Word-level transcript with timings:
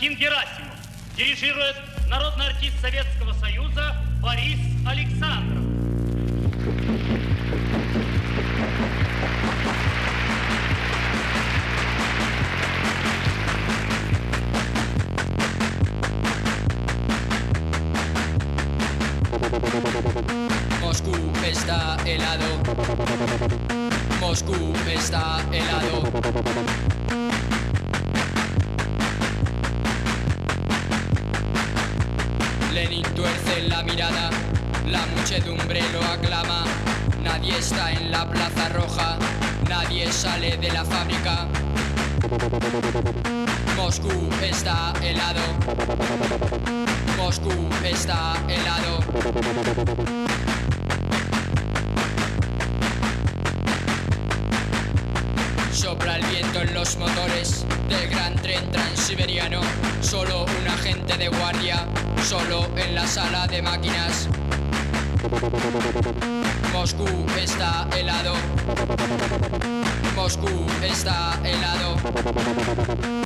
Константин 0.00 0.16
Герасимов. 0.16 0.78
Дирижирует 1.14 1.76
народный 2.08 2.46
артист 2.46 2.80
Советского 2.80 3.34
Союза 3.34 3.94
Борис 4.22 4.58
Александров. 4.86 5.60
Moscú 20.80 21.14
está 21.44 21.98
helado. 22.06 22.46
Moscú 24.18 24.74
está 24.86 25.42
helado. 25.52 25.89
La 33.80 33.86
mirada, 33.86 34.30
la 34.88 35.06
muchedumbre 35.16 35.80
lo 35.92 36.02
aclama. 36.02 36.64
Nadie 37.22 37.56
está 37.56 37.92
en 37.92 38.10
la 38.10 38.28
plaza 38.28 38.68
roja, 38.68 39.16
nadie 39.68 40.12
sale 40.12 40.58
de 40.58 40.70
la 40.70 40.84
fábrica. 40.84 41.46
Moscú 43.76 44.28
está 44.42 44.92
helado. 45.02 45.40
Moscú 47.16 47.52
está 47.82 48.34
helado. 48.48 48.98
Sopla 55.72 56.16
el 56.16 56.26
viento 56.26 56.60
en 56.60 56.74
los 56.74 56.96
motores 56.98 57.64
del 57.88 58.10
gran 58.10 58.34
tren 58.36 58.70
transiberiano. 58.70 59.62
Solo 60.02 60.44
un 60.44 60.68
agente 60.68 61.16
de 61.16 61.28
guardia, 61.28 61.86
solo 62.24 62.68
en 62.76 62.94
la 62.94 63.06
sala 63.06 63.46
de 63.46 63.62
máquinas. 63.62 64.28
Moscú 66.72 67.06
está 67.38 67.88
helado. 67.96 68.34
Moscú 70.14 70.66
está 70.82 71.38
helado. 71.44 73.19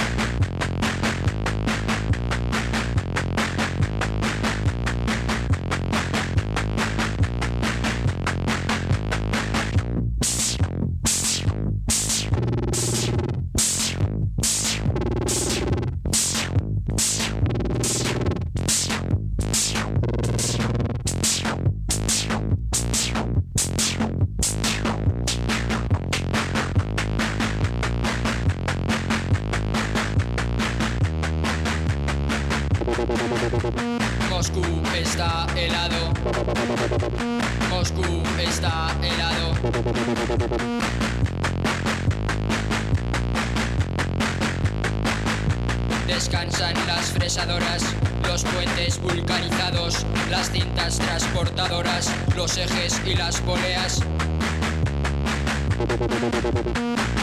Los 48.34 48.42
puentes 48.42 49.00
vulcanizados, 49.00 50.04
las 50.28 50.50
cintas 50.50 50.98
transportadoras, 50.98 52.10
los 52.34 52.56
ejes 52.56 53.00
y 53.06 53.14
las 53.14 53.40
poleas. 53.42 54.00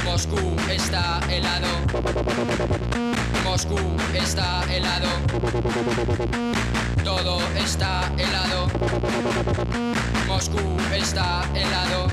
Moscú 0.05 0.55
está 0.69 1.19
helado. 1.29 1.67
Moscú 3.43 3.77
está 4.13 4.63
helado. 4.73 5.09
Todo 7.03 7.41
está 7.57 8.09
helado. 8.17 8.69
Moscú 10.27 10.77
está 10.93 11.43
helado. 11.53 12.07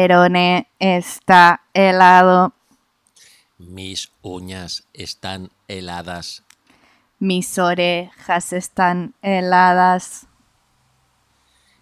Perone 0.00 0.66
está 0.78 1.60
helado. 1.74 2.52
Mis 3.58 4.10
uñas 4.22 4.84
están 4.94 5.50
heladas. 5.68 6.42
Mis 7.18 7.58
orejas 7.58 8.52
están 8.54 9.12
heladas. 9.20 10.26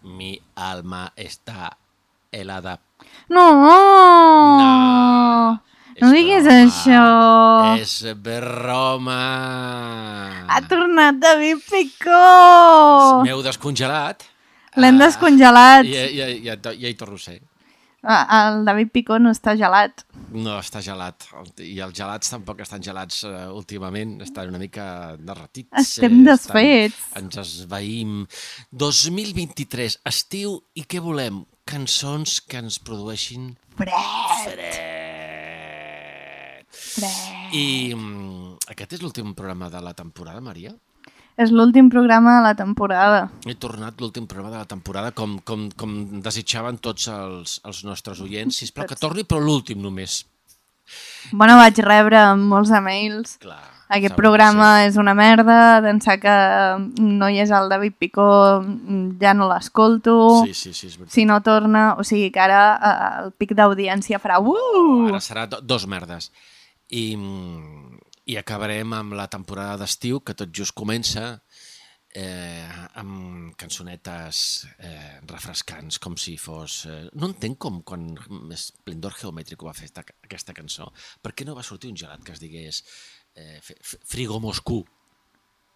Mi 0.02 0.40
alma 0.56 1.12
está 1.14 1.78
helada. 2.32 2.80
No! 3.28 3.52
No, 4.58 5.62
No 6.00 6.06
és 6.06 6.12
diguis 6.12 6.44
broma. 6.44 6.64
això. 6.64 7.04
És 7.82 7.94
broma. 8.14 9.22
Ha 10.48 10.60
tornat 10.68 11.14
David 11.22 11.58
Picó! 11.70 13.22
M'heu 13.22 13.42
descongelat. 13.42 14.22
L'hem 14.76 14.94
Ah, 15.00 15.06
descongelat. 15.06 15.86
Ja, 15.86 16.04
ja, 16.10 16.26
ja, 16.28 16.54
ja 16.74 16.88
hi 16.88 16.94
torno 16.94 17.16
a 17.16 17.18
ser. 17.18 17.40
Ah, 18.08 18.48
El 18.48 18.62
David 18.64 18.88
Picó 18.88 19.18
no 19.20 19.28
està 19.34 19.52
gelat. 19.60 20.00
No, 20.32 20.54
està 20.62 20.80
gelat. 20.80 21.26
I 21.60 21.76
els 21.84 21.92
gelats 21.98 22.32
tampoc 22.32 22.62
estan 22.64 22.80
gelats 22.84 23.20
uh, 23.28 23.50
últimament. 23.52 24.14
Estan 24.24 24.48
una 24.48 24.60
mica 24.62 24.86
derretits. 25.20 25.68
Estem 25.76 26.22
eh, 26.22 26.24
desfets. 26.30 26.96
Estan, 26.96 27.28
ens 27.28 27.36
esvaïm. 27.42 28.22
2023, 28.72 29.98
estiu, 30.08 30.56
i 30.72 30.86
què 30.88 31.04
volem? 31.04 31.42
Cançons 31.68 32.38
que 32.48 32.62
ens 32.64 32.80
produeixin 32.80 33.50
Fred, 33.76 33.92
fred. 34.46 34.74
fred. 36.72 37.52
I 37.52 37.92
mm, 37.92 38.54
aquest 38.72 38.96
és 38.96 39.04
l'últim 39.04 39.36
programa 39.36 39.68
de 39.68 39.84
la 39.84 39.92
temporada, 39.92 40.40
Maria? 40.40 40.72
És 41.38 41.52
l'últim 41.54 41.86
programa 41.92 42.38
de 42.38 42.44
la 42.48 42.54
temporada. 42.58 43.28
He 43.46 43.54
tornat 43.54 44.00
l'últim 44.02 44.26
programa 44.26 44.56
de 44.56 44.62
la 44.64 44.70
temporada 44.70 45.12
com, 45.14 45.38
com, 45.46 45.68
com 45.78 45.94
desitjaven 46.24 46.80
tots 46.82 47.06
els, 47.14 47.60
els 47.68 47.84
nostres 47.86 48.22
oients. 48.24 48.58
Sisplau, 48.58 48.88
que 48.90 48.98
torni, 48.98 49.22
però 49.22 49.38
l'últim 49.44 49.78
només. 49.84 50.24
Bueno, 51.30 51.58
vaig 51.60 51.78
rebre 51.84 52.24
molts 52.40 52.72
emails. 52.74 53.36
Clar, 53.44 53.60
Aquest 53.88 54.18
programa 54.18 54.82
és 54.84 54.98
una 55.00 55.14
merda, 55.16 55.78
d'ençà 55.80 56.18
que 56.20 56.32
no 57.00 57.28
hi 57.32 57.38
és 57.40 57.52
el 57.56 57.70
David 57.72 57.94
Picó 57.96 58.26
ja 59.20 59.32
no 59.36 59.46
l'escolto. 59.48 60.16
Sí, 60.44 60.52
sí, 60.52 60.74
sí, 60.76 60.90
és 60.90 60.98
veritat. 60.98 61.14
Si 61.14 61.24
no 61.28 61.38
torna, 61.44 61.94
o 61.96 62.04
sigui 62.04 62.28
que 62.34 62.42
ara 62.44 62.60
eh, 62.76 62.98
el 63.22 63.32
pic 63.40 63.54
d'audiència 63.56 64.20
farà 64.20 64.42
uh! 64.44 65.08
Ara 65.08 65.22
serà 65.24 65.46
do, 65.48 65.62
dos 65.64 65.88
merdes. 65.88 66.28
I, 66.92 67.16
mm, 67.16 68.07
I 68.28 68.36
acabarem 68.36 68.92
amb 68.92 69.14
la 69.16 69.24
temporada 69.32 69.78
d'estiu, 69.80 70.20
que 70.20 70.34
tot 70.36 70.50
just 70.52 70.74
comença, 70.76 71.38
eh, 72.12 72.66
amb 73.00 73.54
cançonetes 73.56 74.40
eh, 74.84 75.20
refrescants, 75.30 75.96
com 76.02 76.16
si 76.20 76.34
fos... 76.36 76.82
Eh, 76.84 77.06
no 77.16 77.30
entenc 77.30 77.56
com 77.64 77.80
quan 77.88 78.10
Esplendor 78.52 79.16
Geomètrico 79.16 79.68
va 79.68 79.72
fer 79.76 79.88
esta, 79.88 80.04
aquesta 80.26 80.52
cançó, 80.56 80.90
per 81.24 81.32
què 81.32 81.46
no 81.48 81.56
va 81.56 81.64
sortir 81.64 81.88
un 81.88 81.96
gelat 81.96 82.20
que 82.26 82.34
es 82.36 82.42
digués 82.42 82.82
eh, 83.32 83.62
Frigo 84.04 84.36
Moscú? 84.44 84.82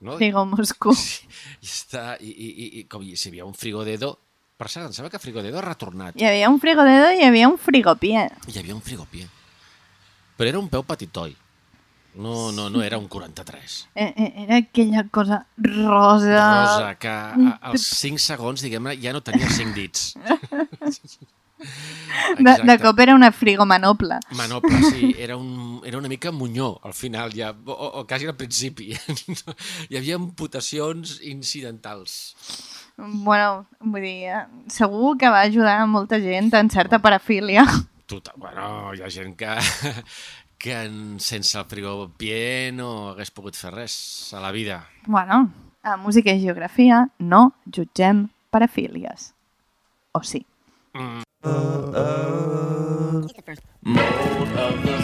No? 0.04 0.18
Frigo 0.18 0.44
Moscú. 0.50 0.92
I, 1.64 1.70
està, 1.70 2.18
i, 2.20 2.28
i, 2.28 2.68
i, 2.82 2.84
com 2.84 3.06
si 3.06 3.16
hi 3.16 3.32
havia 3.32 3.48
un 3.48 3.56
frigodedo... 3.56 4.18
Per 4.60 4.68
cert, 4.70 4.90
em 4.90 4.92
sembla 4.94 5.10
que 5.10 5.18
Frigodedo 5.18 5.56
ha 5.58 5.64
retornat. 5.64 6.20
Hi 6.20 6.26
havia 6.28 6.50
un 6.52 6.60
frigodedo 6.62 7.08
i 7.16 7.22
hi 7.22 7.24
havia 7.26 7.48
un 7.50 7.56
frigopié. 7.58 8.28
Hi 8.46 8.58
havia 8.60 8.76
un 8.76 8.84
frigopié. 8.84 9.24
Però 10.36 10.52
era 10.52 10.60
un 10.60 10.68
peu 10.70 10.84
petitoi. 10.86 11.32
No, 12.14 12.52
no, 12.52 12.68
no 12.68 12.82
era 12.82 12.98
un 12.98 13.08
43. 13.08 13.88
Eh, 13.94 14.12
eh, 14.16 14.32
Era 14.44 14.56
aquella 14.56 15.08
cosa 15.08 15.46
rosa. 15.56 16.64
Rosa, 16.64 16.98
que 16.98 17.08
a, 17.08 17.58
als 17.62 17.86
5 18.02 18.18
segons, 18.20 18.60
diguem-ne, 18.60 18.98
ja 19.00 19.14
no 19.16 19.22
tenia 19.24 19.48
5 19.48 19.72
dits. 19.72 20.12
De, 22.38 22.52
de 22.66 22.74
cop 22.82 22.98
era 22.98 23.14
una 23.14 23.30
frigomanople. 23.30 24.16
Manople, 24.34 24.82
sí, 24.90 25.14
era, 25.16 25.36
un, 25.36 25.80
era 25.84 25.96
una 25.98 26.08
mica 26.08 26.32
munyó 26.32 26.80
al 26.82 26.92
final, 26.92 27.32
ja, 27.32 27.52
o, 27.64 27.70
o, 27.72 28.00
o 28.00 28.06
quasi 28.06 28.26
al 28.26 28.34
principi. 28.34 28.90
Hi 29.88 29.96
havia 30.00 30.18
imputacions 30.18 31.20
incidentals. 31.22 32.34
Bueno, 32.96 33.68
vull 33.80 34.02
dir, 34.02 34.16
eh, 34.34 34.42
segur 34.68 35.14
que 35.18 35.30
va 35.30 35.44
ajudar 35.46 35.78
a 35.80 35.86
molta 35.86 36.18
gent 36.20 36.52
en 36.58 36.70
certa 36.70 36.98
parafília. 36.98 37.64
Total, 38.10 38.34
bueno, 38.36 38.92
hi 38.92 39.00
ha 39.00 39.08
gent 39.10 39.36
que, 39.38 39.54
que 40.62 40.76
en- 40.84 41.18
sense 41.18 41.58
el 41.58 41.64
frigopié 41.66 42.70
no 42.70 43.10
hagués 43.10 43.32
pogut 43.34 43.56
fer 43.58 43.72
res 43.74 43.96
a 44.32 44.38
la 44.40 44.52
vida. 44.54 44.76
Bueno, 45.06 45.50
a 45.82 45.96
música 45.98 46.30
i 46.30 46.38
geografia 46.44 47.08
no 47.18 47.40
jutgem 47.66 48.28
parafílies. 48.54 49.32
O 50.12 50.22
sí. 50.22 50.46
been 53.82 55.01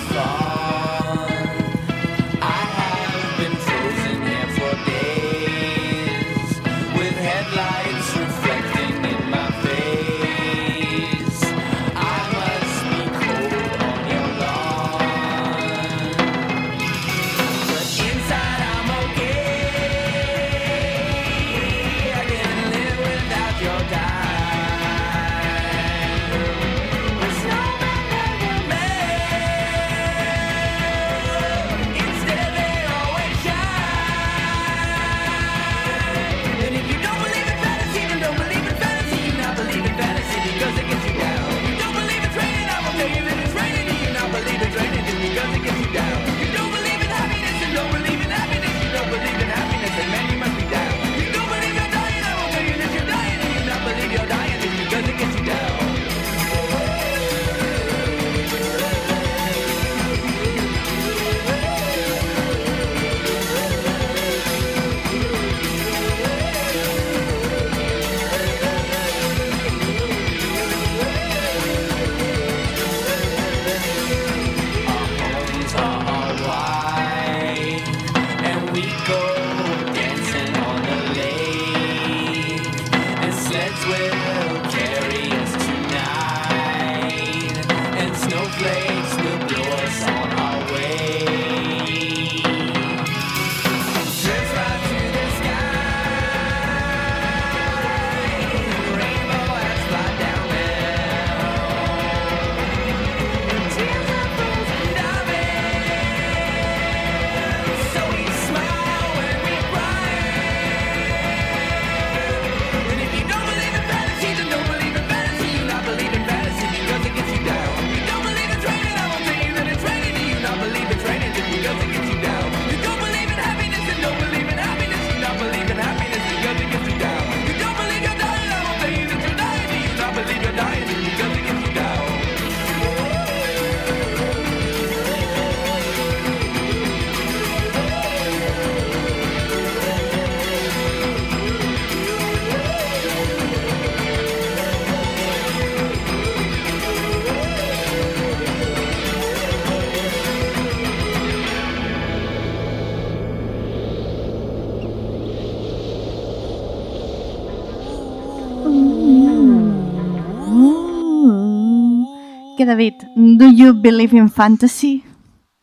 David, 162.69 163.01
do 163.17 163.49
you 163.49 163.73
believe 163.73 164.13
in 164.13 164.29
fantasy? 164.29 165.03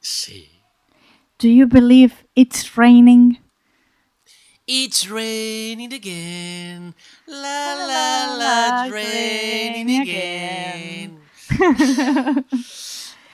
Sí. 0.01 0.49
Do 1.37 1.47
you 1.47 1.67
believe 1.67 2.25
it's 2.35 2.75
raining? 2.75 3.37
It's 4.65 5.07
raining 5.07 5.93
again. 5.93 6.95
La 7.27 7.75
la 7.77 8.25
la, 8.41 8.85
it's 8.85 8.93
raining 8.95 10.01
again. 10.01 11.21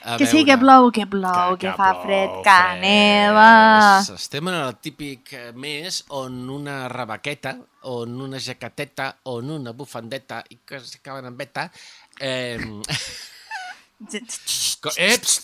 A 0.04 0.18
Que 0.18 0.26
sí, 0.26 0.44
que 0.44 0.56
veure, 0.56 0.60
plou, 0.60 0.90
que 0.92 1.06
plou, 1.06 1.56
que, 1.56 1.72
fa 1.72 1.92
plou, 1.94 2.02
fred, 2.02 2.30
que 2.44 2.80
neva. 2.82 4.02
fred. 4.04 4.16
Estem 4.18 4.48
en 4.52 4.56
el 4.58 4.76
típic 4.82 5.32
eh, 5.32 5.52
mes 5.54 6.04
on 6.10 6.50
una 6.50 6.88
rebaqueta, 6.92 7.56
on 7.88 8.20
una 8.20 8.36
jaqueteta, 8.36 9.14
on 9.32 9.48
una 9.62 9.72
bufandeta 9.72 10.44
i 10.50 10.60
que 10.60 10.84
s'acaben 10.84 11.24
en 11.32 11.40
beta... 11.40 11.70
Eh, 12.20 12.58
Eps! 14.96 15.34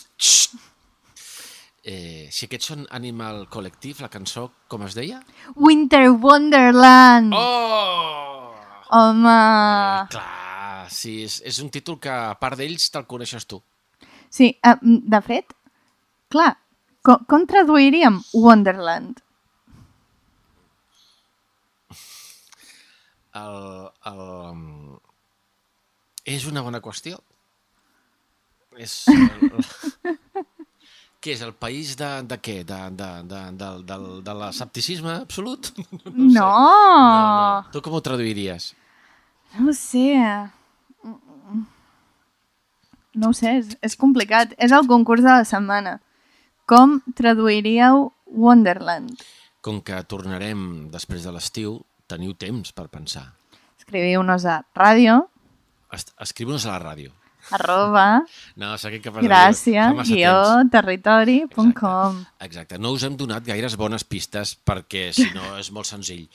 Eh, 1.89 2.27
si 2.29 2.45
aquests 2.45 2.69
són 2.73 2.83
Animal 2.93 3.45
Collective, 3.49 4.03
la 4.03 4.11
cançó, 4.11 4.49
com 4.67 4.83
es 4.85 4.97
deia? 4.97 5.21
Winter 5.55 6.09
Wonderland! 6.11 7.33
Oh! 7.33 8.51
Home! 8.91 9.31
Eh, 9.31 10.03
clar, 10.11 10.89
sí, 10.91 11.21
és, 11.23 11.39
és 11.47 11.61
un 11.63 11.71
títol 11.71 11.99
que, 12.03 12.11
a 12.11 12.35
part 12.41 12.59
d'ells, 12.59 12.89
te'l 12.91 13.07
coneixes 13.09 13.47
tu. 13.49 13.61
Sí, 14.29 14.51
eh, 14.59 14.75
de 14.83 15.21
fet, 15.25 15.55
clar, 16.29 16.51
com, 17.05 17.23
com 17.31 17.47
traduiríem 17.49 18.19
Wonderland? 18.35 19.23
El, 23.39 23.89
el... 24.11 24.99
És 26.27 26.45
una 26.49 26.61
bona 26.65 26.83
qüestió. 26.83 27.23
És... 28.79 28.93
Què 31.19 31.33
és, 31.35 31.41
el 31.43 31.51
país 31.59 31.97
de, 31.99 32.07
de 32.23 32.37
què? 32.39 32.61
De, 32.63 32.77
de, 32.95 33.07
de, 33.27 33.39
de, 33.59 33.69
de, 33.89 33.95
de 34.23 34.33
l'escepticisme 34.39 35.17
absolut? 35.25 35.67
No, 36.07 36.13
No! 36.15 36.31
no, 36.31 37.19
no. 37.19 37.65
Tu 37.73 37.81
com 37.83 37.97
ho 37.97 37.99
traduiries? 38.05 38.69
No 39.57 39.67
ho 39.67 39.73
sé. 39.75 40.05
No 43.19 43.31
ho 43.31 43.33
sé, 43.35 43.57
és, 43.59 43.73
és 43.83 43.97
complicat. 43.99 44.53
És 44.61 44.71
el 44.75 44.87
concurs 44.87 45.23
de 45.25 45.33
la 45.41 45.45
setmana. 45.47 45.97
Com 46.69 46.99
traduiríeu 47.17 48.11
Wonderland? 48.29 49.19
Com 49.65 49.81
que 49.83 49.97
tornarem 50.07 50.87
després 50.93 51.25
de 51.27 51.33
l'estiu, 51.35 51.79
teniu 52.07 52.31
temps 52.39 52.71
per 52.71 52.87
pensar. 52.93 53.25
Escriviu-nos 53.81 54.45
a 54.47 54.61
ràdio, 54.77 55.25
Es- 55.91 56.05
Escriu-nos 56.21 56.63
a 56.69 56.77
la 56.77 56.93
ràdio. 56.93 57.11
Arroba, 57.51 58.23
No, 58.55 58.73
capaz 59.03 59.23
gràcia, 59.23 59.87
guió, 60.03 60.35
territori.com. 60.71 62.23
Exacte, 62.39 62.77
no 62.79 62.91
us 62.95 63.03
hem 63.03 63.15
donat 63.17 63.45
gaires 63.47 63.75
bones 63.77 64.03
pistes 64.03 64.55
perquè, 64.55 65.09
si 65.13 65.29
no, 65.35 65.55
és 65.61 65.71
molt 65.71 65.87
senzill. 65.89 66.27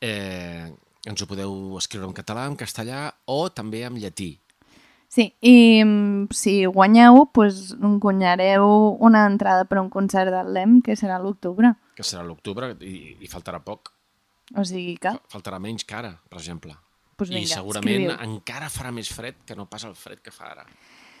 Eh, 0.00 0.68
ens 1.06 1.22
ho 1.22 1.26
podeu 1.30 1.76
escriure 1.80 2.06
en 2.08 2.14
català, 2.16 2.46
en 2.50 2.56
castellà 2.60 3.08
o 3.26 3.48
també 3.50 3.84
en 3.88 3.96
llatí. 4.00 4.34
Sí, 5.10 5.24
i 5.42 5.82
mm, 5.82 6.28
si 6.30 6.60
guanyeu, 6.70 7.24
doncs, 7.34 7.72
guanyareu 7.98 8.96
una 9.02 9.24
entrada 9.26 9.64
per 9.66 9.80
a 9.80 9.82
un 9.82 9.88
concert 9.90 10.30
del 10.30 10.52
LEM, 10.54 10.76
que 10.86 10.94
serà 10.94 11.18
l'octubre. 11.18 11.72
que 11.96 12.04
serà 12.06 12.22
l'octubre 12.24 12.76
i, 12.80 13.16
i 13.20 13.28
faltarà 13.28 13.58
poc. 13.60 13.90
O 14.56 14.62
sigui 14.64 14.96
que, 14.98 15.10
Fa- 15.10 15.34
Faltarà 15.34 15.58
menys 15.62 15.84
que 15.84 15.94
ara, 15.98 16.14
per 16.30 16.38
exemple. 16.38 16.72
I 17.28 17.34
vinga, 17.34 17.54
segurament 17.54 18.06
escriviu. 18.08 18.30
encara 18.30 18.68
farà 18.72 18.90
més 18.92 19.08
fred 19.12 19.34
que 19.46 19.54
no 19.56 19.66
pas 19.66 19.84
el 19.84 19.94
fred 19.94 20.20
que 20.24 20.30
fa 20.30 20.50
ara. 20.52 20.64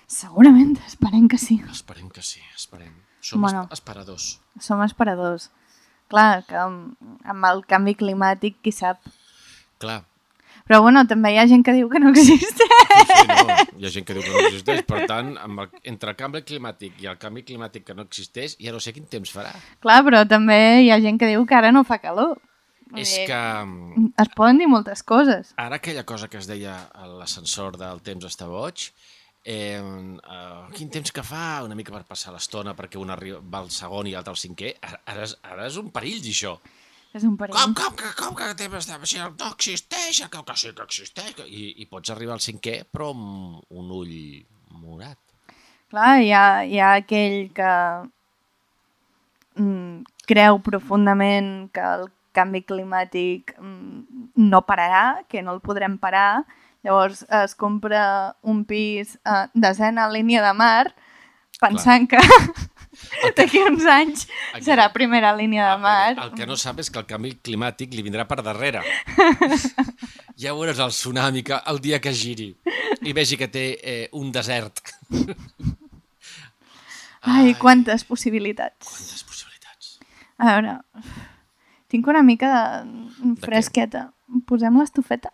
Segurament, 0.06 0.76
esperem 0.86 1.28
que 1.28 1.38
sí. 1.38 1.60
Esperem 1.70 2.08
que 2.10 2.22
sí, 2.22 2.40
esperem. 2.56 2.92
Som 3.20 3.42
Bueno. 3.42 3.68
esperadors. 3.70 4.40
Som 4.58 4.82
esperadors. 4.82 5.50
Clar, 6.08 6.44
que 6.46 6.56
amb, 6.56 6.94
amb 7.24 7.44
el 7.46 7.64
canvi 7.66 7.94
climàtic, 7.94 8.56
qui 8.62 8.72
sap. 8.72 8.98
Clar, 9.78 10.04
Però 10.70 10.82
bueno, 10.82 11.00
també 11.08 11.32
hi 11.32 11.38
ha 11.40 11.46
gent 11.50 11.64
que 11.66 11.72
diu 11.74 11.88
que 11.90 11.98
no 11.98 12.10
existeix. 12.10 12.52
sí, 12.54 13.26
no, 13.26 13.54
hi 13.80 13.86
ha 13.86 13.90
gent 13.90 14.04
que 14.06 14.14
diu 14.14 14.22
que 14.22 14.30
no 14.30 14.42
existeix, 14.46 14.82
per 14.86 15.00
tant, 15.10 15.32
amb 15.42 15.60
el, 15.64 15.68
entre 15.82 16.10
el 16.12 16.16
canvi 16.16 16.42
climàtic 16.46 17.00
i 17.02 17.08
el 17.10 17.16
canvi 17.18 17.42
climàtic 17.42 17.84
que 17.88 17.94
no 17.94 18.02
existeix, 18.06 18.54
ja 18.60 18.70
no 18.70 18.78
sé 18.78 18.92
quin 18.94 19.06
temps 19.10 19.32
farà. 19.34 19.50
Clar, 19.82 19.96
però 20.06 20.20
també 20.28 20.82
hi 20.84 20.90
ha 20.94 21.00
gent 21.02 21.18
que 21.18 21.26
diu 21.26 21.42
que 21.46 21.54
ara 21.58 21.72
no 21.72 21.82
fa 21.82 21.98
calor. 21.98 22.38
Vull 22.90 23.00
És 23.04 23.14
que 23.28 23.40
Es 24.18 24.28
poden 24.36 24.58
dir 24.58 24.66
moltes 24.68 25.02
coses. 25.06 25.54
ara 25.56 25.76
aquella 25.76 26.04
cosa 26.04 26.28
que 26.28 26.38
es 26.38 26.46
deia 26.50 26.76
a 26.92 27.06
l'ascensor 27.06 27.78
del 27.78 28.02
temps 28.02 28.24
està 28.26 28.48
boig, 28.50 28.90
eh, 29.44 29.80
uh, 29.80 30.66
quin 30.74 30.90
temps 30.90 31.12
que 31.12 31.22
fa, 31.24 31.62
una 31.64 31.74
mica 31.78 31.92
per 31.94 32.02
passar 32.04 32.34
l'estona 32.34 32.74
perquè 32.76 32.98
un 33.00 33.10
arriba, 33.10 33.40
va 33.40 33.62
al 33.64 33.70
segon 33.70 34.06
i 34.06 34.12
l'altre 34.12 34.34
al 34.34 34.40
cinquè, 34.40 34.74
ara, 34.82 35.22
és, 35.22 35.36
ara 35.42 35.66
és 35.70 35.78
un 35.80 35.90
perill 35.94 36.20
dir 36.20 36.34
això. 36.34 36.58
És 37.14 37.24
un 37.26 37.36
perill. 37.36 37.56
Com, 37.56 37.72
com, 37.74 37.96
que, 37.98 38.12
com 38.18 38.34
que 38.38 38.44
el 38.46 38.54
temps 38.58 38.76
està 38.82 38.98
baixant? 38.98 39.34
No 39.40 39.48
existeix, 39.54 40.20
que, 40.30 40.42
que 40.46 40.56
sí 40.56 40.70
que 40.76 40.84
existeix. 40.86 41.40
I, 41.46 41.64
I 41.82 41.86
pots 41.90 42.12
arribar 42.12 42.36
al 42.36 42.44
cinquè, 42.44 42.84
però 42.90 43.10
amb 43.14 43.64
un 43.70 43.90
ull 43.90 44.14
morat. 44.82 45.18
Clar, 45.90 46.20
hi 46.22 46.30
ha, 46.30 46.44
hi 46.62 46.78
ha 46.78 46.92
aquell 47.00 47.48
que 47.56 47.72
mm, 49.58 50.04
creu 50.30 50.60
profundament 50.62 51.68
que 51.74 51.82
el 51.96 52.06
canvi 52.36 52.62
climàtic 52.66 53.54
mm, 53.58 54.32
no 54.50 54.64
pararà, 54.66 55.22
que 55.28 55.42
no 55.42 55.56
el 55.56 55.62
podrem 55.64 55.98
parar, 55.98 56.44
llavors 56.86 57.24
es 57.42 57.54
compra 57.54 58.36
un 58.42 58.64
pis 58.64 59.18
a 59.24 59.48
desena 59.54 60.08
línia 60.08 60.42
de 60.44 60.52
mar 60.56 60.92
pensant 61.60 62.08
que 62.10 62.20
d'aquí 63.36 63.60
uns 63.62 63.84
anys 63.86 64.26
serà 64.64 64.88
primera 64.94 65.32
línia 65.36 65.68
de 65.70 65.82
mar. 65.82 66.14
El 66.16 66.32
que 66.36 66.48
no 66.48 66.56
sap 66.60 66.80
és 66.82 66.90
que 66.90 67.00
el 67.02 67.08
canvi 67.08 67.34
climàtic 67.44 67.94
li 67.94 68.04
vindrà 68.06 68.26
per 68.28 68.40
darrere. 68.46 68.82
ja 70.42 70.56
veuràs 70.56 70.80
el 70.82 70.94
tsunami 70.94 71.44
que, 71.46 71.60
el 71.70 71.80
dia 71.84 72.00
que 72.02 72.14
giri 72.16 72.50
i 73.06 73.14
vegi 73.16 73.38
que 73.40 73.50
té 73.52 73.66
eh, 73.78 74.06
un 74.16 74.32
desert. 74.34 74.94
Ai, 77.20 77.52
quantes 77.60 78.06
possibilitats. 78.08 78.88
Quantes 78.88 79.24
possibilitats. 79.28 79.98
A 80.40 80.54
veure, 80.54 80.78
tinc 81.90 82.06
una 82.06 82.22
mica 82.22 82.50
de 82.84 83.34
què? 83.34 83.34
fresqueta. 83.46 84.06
Posem 84.46 84.78
l'estufeta? 84.78 85.32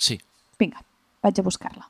Sí. 0.00 0.16
Vinga, 0.58 0.80
vaig 1.22 1.38
a 1.38 1.44
buscar-la. 1.44 1.88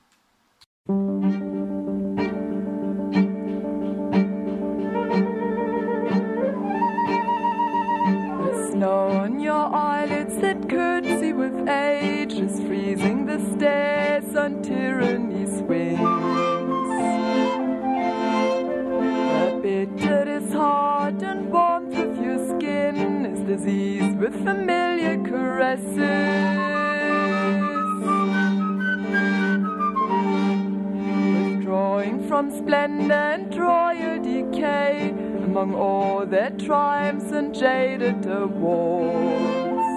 Snow 8.73 9.07
on 9.23 9.39
your 9.39 9.71
eyelids 9.73 10.37
that 10.39 10.69
curtsy 10.69 11.33
with 11.33 11.69
age 11.69 12.35
is 12.35 12.59
freezing 12.67 13.27
the 13.27 13.39
stairs 13.55 14.35
on 14.35 14.61
tyranny's 14.63 15.63
wings. 15.71 16.01
The 19.23 19.61
bitterness 19.63 20.53
heart 20.53 21.23
and 21.23 21.53
warmth 21.53 22.02
disease 23.57 24.15
with 24.17 24.33
familiar 24.45 25.23
caresses. 25.29 25.99
Withdrawing 31.57 32.27
from 32.29 32.51
splendor 32.51 33.13
and 33.13 33.55
royal 33.55 34.23
decay 34.23 35.11
among 35.45 35.75
all 35.75 36.25
their 36.25 36.49
triumphs 36.53 37.31
and 37.33 37.55
jaded 37.55 38.25
awards. 38.25 39.91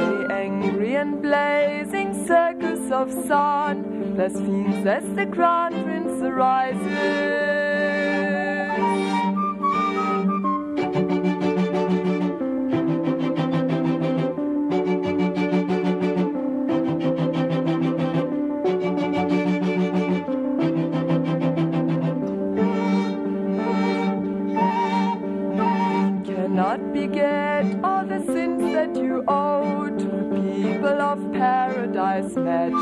The 0.00 0.28
angry 0.30 0.96
and 0.96 1.22
blazing 1.22 2.26
circus 2.26 2.90
of 2.90 3.10
sun 3.26 4.12
blasphemes 4.16 4.86
as 4.86 5.04
the 5.14 5.24
crown 5.26 5.72
prince 5.82 6.20
arises. 6.22 7.55
Owe 29.28 29.88
to 29.88 30.04
the 30.04 30.26
people 30.40 31.00
of 31.00 31.32
paradise 31.32 32.34
magic. 32.36 32.76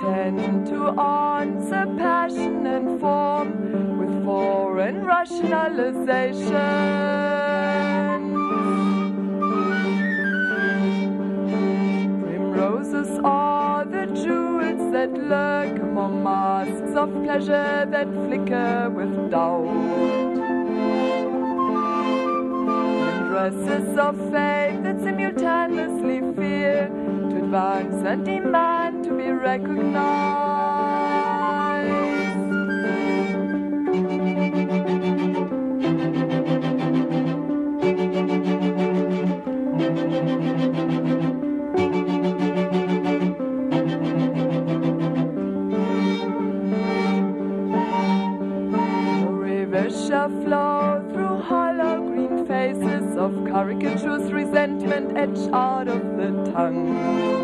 Tend 0.00 0.66
to 0.66 1.00
answer 1.00 1.86
passion 1.96 2.66
and 2.66 3.00
form 3.00 3.98
with 3.98 4.24
foreign 4.24 5.04
rationalization. 5.04 6.60
Primroses 12.22 13.18
are 13.24 13.84
the 13.84 14.06
jewels 14.06 14.92
that 14.92 15.12
lurk 15.12 15.78
among 15.80 16.22
masks 16.22 16.94
of 16.96 17.12
pleasure 17.22 17.86
that 17.90 18.08
flicker 18.08 18.90
with 18.90 19.30
doubt. 19.30 20.23
And 23.36 23.66
dresses 23.66 23.98
of 23.98 24.16
faith 24.30 24.84
that 24.84 25.00
simultaneously 25.00 26.20
fear 26.36 26.86
to 26.86 27.36
advance 27.44 28.06
and 28.06 28.24
demand 28.24 29.04
to 29.04 29.16
be 29.16 29.28
recognized. 29.28 30.53
Out 55.52 55.88
of 55.88 56.16
the 56.16 56.52
tongue. 56.52 57.43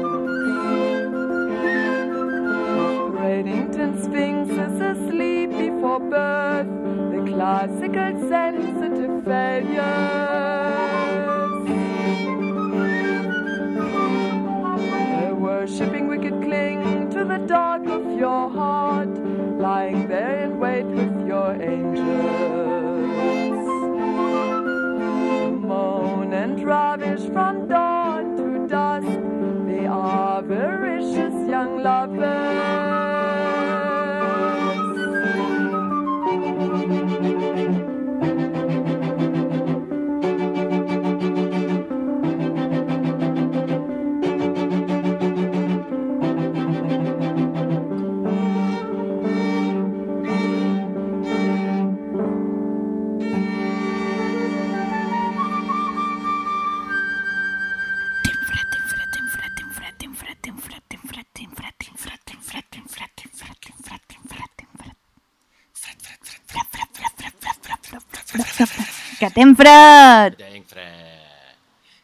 Que 69.30 69.34
tem 69.34 69.54
fred! 69.54 70.34
Tenc 70.34 70.66
fred. 70.66 71.54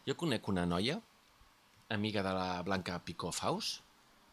Jo 0.07 0.15
conec 0.15 0.47
una 0.47 0.63
noia, 0.63 0.95
amiga 1.91 2.23
de 2.23 2.31
la 2.31 2.63
Blanca 2.63 3.01
Picó 3.03 3.33
Faus, 3.35 3.83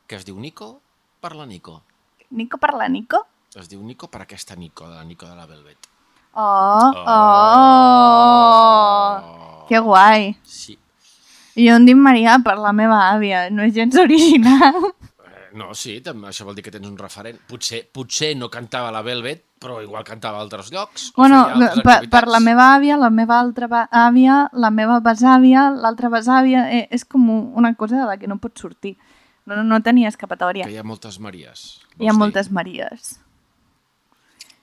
que 0.05 0.13
es 0.13 0.21
diu 0.27 0.37
Nico 0.37 0.77
per 1.17 1.33
la 1.33 1.47
Nico. 1.49 1.81
Nico 2.29 2.59
per 2.61 2.77
la 2.77 2.85
Nico? 2.93 3.25
Es 3.57 3.65
diu 3.71 3.81
Nico 3.81 4.05
per 4.13 4.21
aquesta 4.21 4.53
Nico, 4.53 4.85
de 4.85 4.93
la 4.93 5.03
Nico 5.09 5.25
de 5.25 5.33
la 5.33 5.49
Velvet. 5.49 5.89
Oh, 6.37 6.93
oh, 7.17 8.05
que 9.65 9.79
guai. 9.81 10.37
Sí. 10.45 10.77
I 11.57 11.65
jo 11.71 11.73
em 11.81 11.89
dic 11.89 11.97
Maria 11.97 12.37
per 12.45 12.61
la 12.61 12.77
meva 12.77 13.09
àvia, 13.09 13.49
no 13.49 13.65
és 13.65 13.73
gens 13.73 13.97
original. 14.05 14.93
No, 15.53 15.69
sí, 15.77 15.99
també, 16.01 16.29
això 16.31 16.45
vol 16.47 16.55
dir 16.57 16.63
que 16.65 16.71
tens 16.73 16.87
un 16.89 16.95
referent. 16.97 17.37
Potser, 17.49 17.83
potser 17.93 18.31
no 18.37 18.49
cantava 18.53 18.91
la 18.93 19.03
Velvet, 19.05 19.43
però 19.61 19.79
igual 19.83 20.05
cantava 20.07 20.39
a 20.39 20.45
altres 20.45 20.71
llocs. 20.73 21.11
Bueno, 21.15 21.43
altres 21.45 21.83
per, 21.85 21.97
per 22.11 22.23
la 22.31 22.39
meva 22.43 22.71
àvia, 22.75 22.97
la 22.97 23.11
meva 23.13 23.37
altra 23.39 23.85
àvia, 23.87 24.47
la 24.53 24.71
meva 24.73 24.97
besàvia, 25.05 25.67
l'altra 25.71 26.09
besàvia, 26.13 26.65
eh, 26.73 26.87
és 26.91 27.05
com 27.05 27.29
una 27.29 27.73
cosa 27.79 28.01
de 28.01 28.07
la 28.09 28.17
que 28.17 28.29
no 28.29 28.39
pots 28.41 28.65
sortir. 28.65 28.95
No, 29.45 29.59
no 29.61 29.79
tenia 29.83 30.09
escapatòria. 30.09 30.65
Que 30.65 30.73
hi 30.73 30.79
ha 30.81 30.87
moltes 30.87 31.19
Maries. 31.19 31.63
Hi 31.99 32.07
ha 32.07 32.11
dir? 32.11 32.17
moltes 32.17 32.49
Maries. 32.51 33.17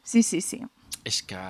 Sí, 0.03 0.25
sí, 0.27 0.41
sí. 0.41 0.63
És 1.07 1.21
que 1.23 1.41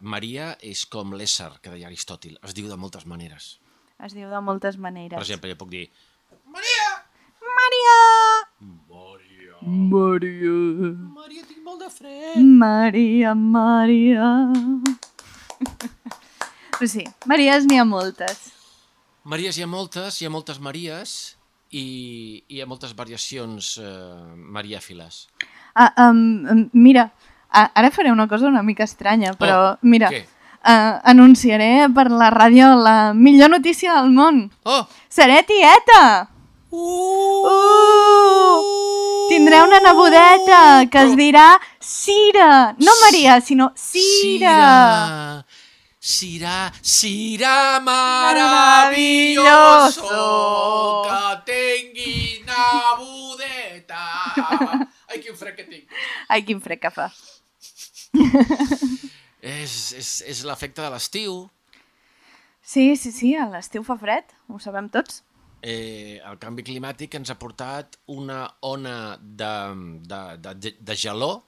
Maria 0.00 0.54
és 0.64 0.86
com 0.90 1.12
l'ésser 1.14 1.52
que 1.62 1.70
deia 1.70 1.86
Aristòtil. 1.90 2.38
Es 2.42 2.56
diu 2.56 2.68
de 2.68 2.78
moltes 2.80 3.06
maneres. 3.06 3.58
Es 4.00 4.16
diu 4.16 4.30
de 4.32 4.40
moltes 4.40 4.80
maneres. 4.80 5.14
Per 5.18 5.26
exemple, 5.26 5.52
jo 5.52 5.60
puc 5.60 5.70
dir 5.70 5.86
Maria! 6.50 6.88
Maria, 7.40 7.98
Maria! 8.60 9.56
Maria, 9.60 11.42
tinc 11.48 11.60
molt 11.64 11.80
de 11.84 11.90
fred. 11.92 12.38
Maria, 12.44 13.34
Maria... 13.34 14.28
Però 16.80 16.88
sí, 16.88 17.04
Maries 17.28 17.66
n'hi 17.68 17.76
ha 17.76 17.84
moltes. 17.84 18.46
Maries 19.28 19.58
hi 19.58 19.64
ha 19.66 19.68
moltes, 19.68 20.16
hi 20.20 20.24
ha 20.24 20.30
moltes 20.32 20.56
Maries 20.64 21.10
i 21.76 21.82
hi 22.48 22.62
ha 22.62 22.66
moltes 22.66 22.94
variacions 22.96 23.74
eh, 23.76 23.90
mariàfiles. 24.56 25.26
Ah, 25.76 25.90
um, 26.08 26.70
mira, 26.72 27.10
ara 27.52 27.90
faré 27.92 28.10
una 28.10 28.24
cosa 28.32 28.48
una 28.48 28.62
mica 28.64 28.84
estranya, 28.88 29.34
però 29.36 29.58
Oh, 29.74 29.76
mira, 29.82 30.08
què? 30.08 30.24
uh, 30.24 30.96
anunciaré 31.12 31.90
per 31.94 32.08
la 32.10 32.30
ràdio 32.32 32.72
la 32.80 33.12
millor 33.12 33.52
notícia 33.52 34.00
del 34.00 34.08
món. 34.16 34.46
Oh! 34.64 34.86
Seré 35.12 35.42
tieta! 35.44 36.29
Uh! 36.70 37.48
Tindré 39.28 39.62
una 39.62 39.80
nebodeta 39.80 40.86
que 40.90 41.02
es 41.02 41.16
dirà 41.16 41.60
Cira. 41.80 42.74
No 42.78 42.92
Maria, 43.04 43.40
sinó 43.40 43.72
Cira. 43.76 45.44
Cira, 46.00 46.72
Cira 46.82 47.80
Maravilloso. 47.80 50.02
maravilloso, 50.02 51.02
que 51.44 51.52
tingui 51.52 52.44
nebudeta. 52.46 54.04
Ai, 55.10 55.18
quin 55.20 55.36
fred 55.36 55.54
que 55.56 55.64
tinc. 55.64 55.84
Ai, 56.28 56.42
quin 56.46 56.60
fred 56.62 56.78
que 56.80 56.90
fa. 56.90 57.10
És, 59.42 59.92
és, 59.96 60.22
és 60.26 60.44
l'efecte 60.44 60.82
de 60.82 60.90
l'estiu. 60.90 61.50
Sí, 62.62 62.96
sí, 62.96 63.10
sí, 63.12 63.34
a 63.36 63.46
l'estiu 63.50 63.82
fa 63.84 63.96
fred, 64.00 64.24
ho 64.48 64.58
sabem 64.62 64.88
tots. 64.92 65.22
Eh, 65.60 66.16
el 66.24 66.38
canvi 66.40 66.64
climàtic 66.64 67.14
ens 67.18 67.28
ha 67.28 67.36
portat 67.36 67.98
una 68.08 68.46
ona 68.64 69.18
de, 69.20 69.52
de, 70.08 70.20
de, 70.56 70.72
de 70.80 70.94
gelor 70.96 71.42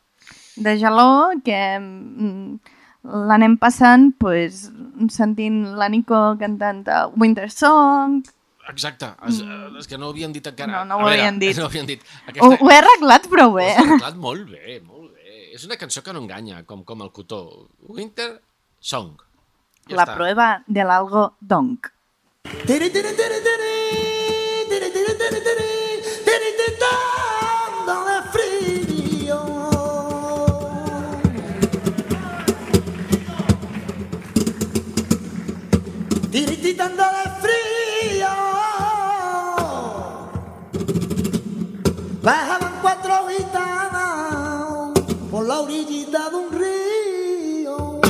De 0.61 0.75
gelor 0.77 1.38
que 1.46 1.61
mm, 1.79 2.59
l'anem 3.31 3.57
passant 3.57 4.11
pues, 4.20 4.66
sentint 5.11 5.62
la 5.81 5.88
Nico 5.88 6.20
cantant 6.38 6.85
a 6.92 7.07
Winter 7.16 7.48
Song. 7.51 8.20
Exacte, 8.68 9.09
és, 9.27 9.40
mm. 9.42 9.81
és 9.81 9.88
que 9.90 9.98
no 9.98 10.11
ho 10.11 10.14
havien 10.14 10.35
dit 10.35 10.46
encara. 10.46 10.85
No, 10.85 10.85
no 10.87 11.01
ho 11.03 11.09
havien 11.11 11.40
dit. 11.40 11.57
No 11.59 11.66
ho 11.66 11.70
havien 11.72 11.88
dit. 11.88 12.05
Ho, 12.38 12.53
ho 12.53 12.70
he 12.70 12.77
arreglat 12.79 13.27
prou 13.33 13.57
bé. 13.57 13.72
Ho 13.72 13.81
has 13.81 13.83
arreglat 13.87 14.20
molt 14.29 14.53
bé, 14.53 14.79
molt 14.85 15.09
bé. 15.16 15.40
És 15.57 15.66
una 15.66 15.81
cançó 15.81 16.05
que 16.05 16.14
no 16.14 16.22
enganya, 16.22 16.62
com, 16.68 16.85
com 16.85 17.03
el 17.03 17.11
cotó. 17.16 17.42
Winter 17.88 18.31
Song. 18.79 19.16
Ja 19.88 19.98
La 19.98 20.07
està. 20.07 20.20
prueba 20.20 20.53
de 20.68 20.87
l'algo 20.87 21.33
donc. 21.40 21.90
Dándole 22.44 23.72
Tiritándole 36.62 37.25
frío. 37.40 38.29
Bajaban 42.22 42.79
cuatro 42.81 43.27
gitanas 43.37 44.92
por 45.29 45.44
la 45.44 45.59
orillita 45.59 46.31
de 46.31 46.37
un 46.37 46.53
río. 46.53 48.01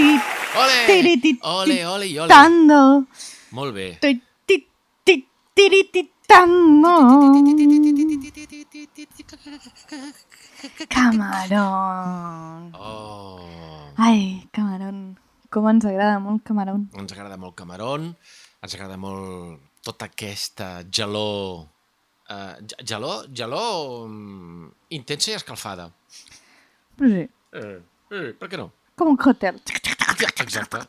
Ole! 0.00 0.78
Ole, 1.42 1.78
ole 1.86 2.06
i 2.08 2.18
ole. 2.18 2.28
Tando. 2.32 2.80
Molt 3.52 3.74
bé. 3.74 3.86
Tirititando. 5.54 6.94
Camarón. 11.40 12.72
Oh, 12.74 13.40
Ai, 13.96 14.46
camarón. 14.52 15.18
Com 15.50 15.66
ens 15.68 15.84
agrada 15.84 16.18
molt 16.22 16.42
camarón. 16.46 16.88
ens 16.94 17.12
agrada 17.12 17.36
molt 17.36 17.56
Camarón, 17.58 18.14
ens 18.62 18.74
agrada 18.74 18.96
molt 18.96 19.60
tota 19.82 20.06
aquesta 20.06 20.82
gelor... 20.90 21.66
Uh, 22.30 22.54
gelor, 22.86 23.24
gelor 23.34 24.06
mm, 24.06 24.68
intensa 24.94 25.32
i 25.32 25.34
escalfada. 25.34 25.88
Però 26.96 27.08
sí, 27.10 27.24
Eh, 27.50 27.80
eh, 28.14 28.28
per 28.38 28.46
què 28.46 28.54
no? 28.60 28.68
Com 29.00 29.14
un 29.14 29.18
còctel. 29.20 29.56
Exacte. 30.44 30.82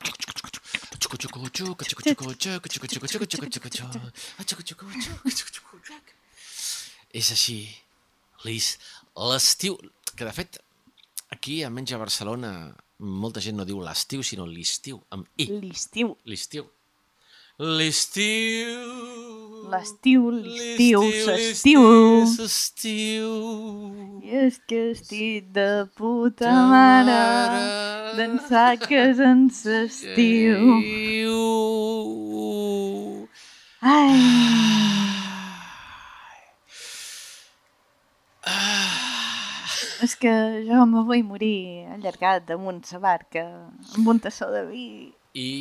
És 7.22 7.32
així, 7.36 7.58
Lis. 8.48 8.76
L'estiu, 9.32 9.76
que 10.16 10.28
de 10.28 10.34
fet, 10.36 10.60
aquí, 11.36 11.62
almenys 11.68 11.96
a 11.96 12.00
Barcelona, 12.00 12.52
molta 13.24 13.44
gent 13.44 13.58
no 13.60 13.66
diu 13.68 13.82
l'estiu, 13.84 14.24
sinó 14.24 14.46
l'estiu, 14.48 15.02
amb 15.16 15.28
i. 15.42 15.50
L'estiu. 15.66 16.16
L'estiu. 16.30 16.70
L'estiu... 17.62 18.70
L'estiu, 19.70 20.32
l'estiu, 20.34 21.02
s'estiu. 21.14 21.84
S'estiu... 22.26 23.28
I 24.26 24.32
és 24.48 24.58
que 24.66 24.80
estic 24.96 25.52
de 25.54 25.86
puta 25.94 26.50
mare 26.72 27.20
d'ençà 28.18 28.64
que 28.82 28.98
és 29.12 29.22
en 29.22 29.44
s'estiu. 29.54 30.58
Ai, 33.94 34.18
És 40.02 40.18
que 40.18 40.34
jo 40.66 40.82
me 40.90 41.06
vull 41.06 41.22
morir 41.30 41.86
allargat 41.94 42.50
damunt 42.50 42.82
sa 42.90 42.98
barca, 42.98 43.46
amb 43.94 44.10
un 44.10 44.18
tassó 44.26 44.50
de 44.50 44.66
vi. 44.66 45.14
I 45.38 45.52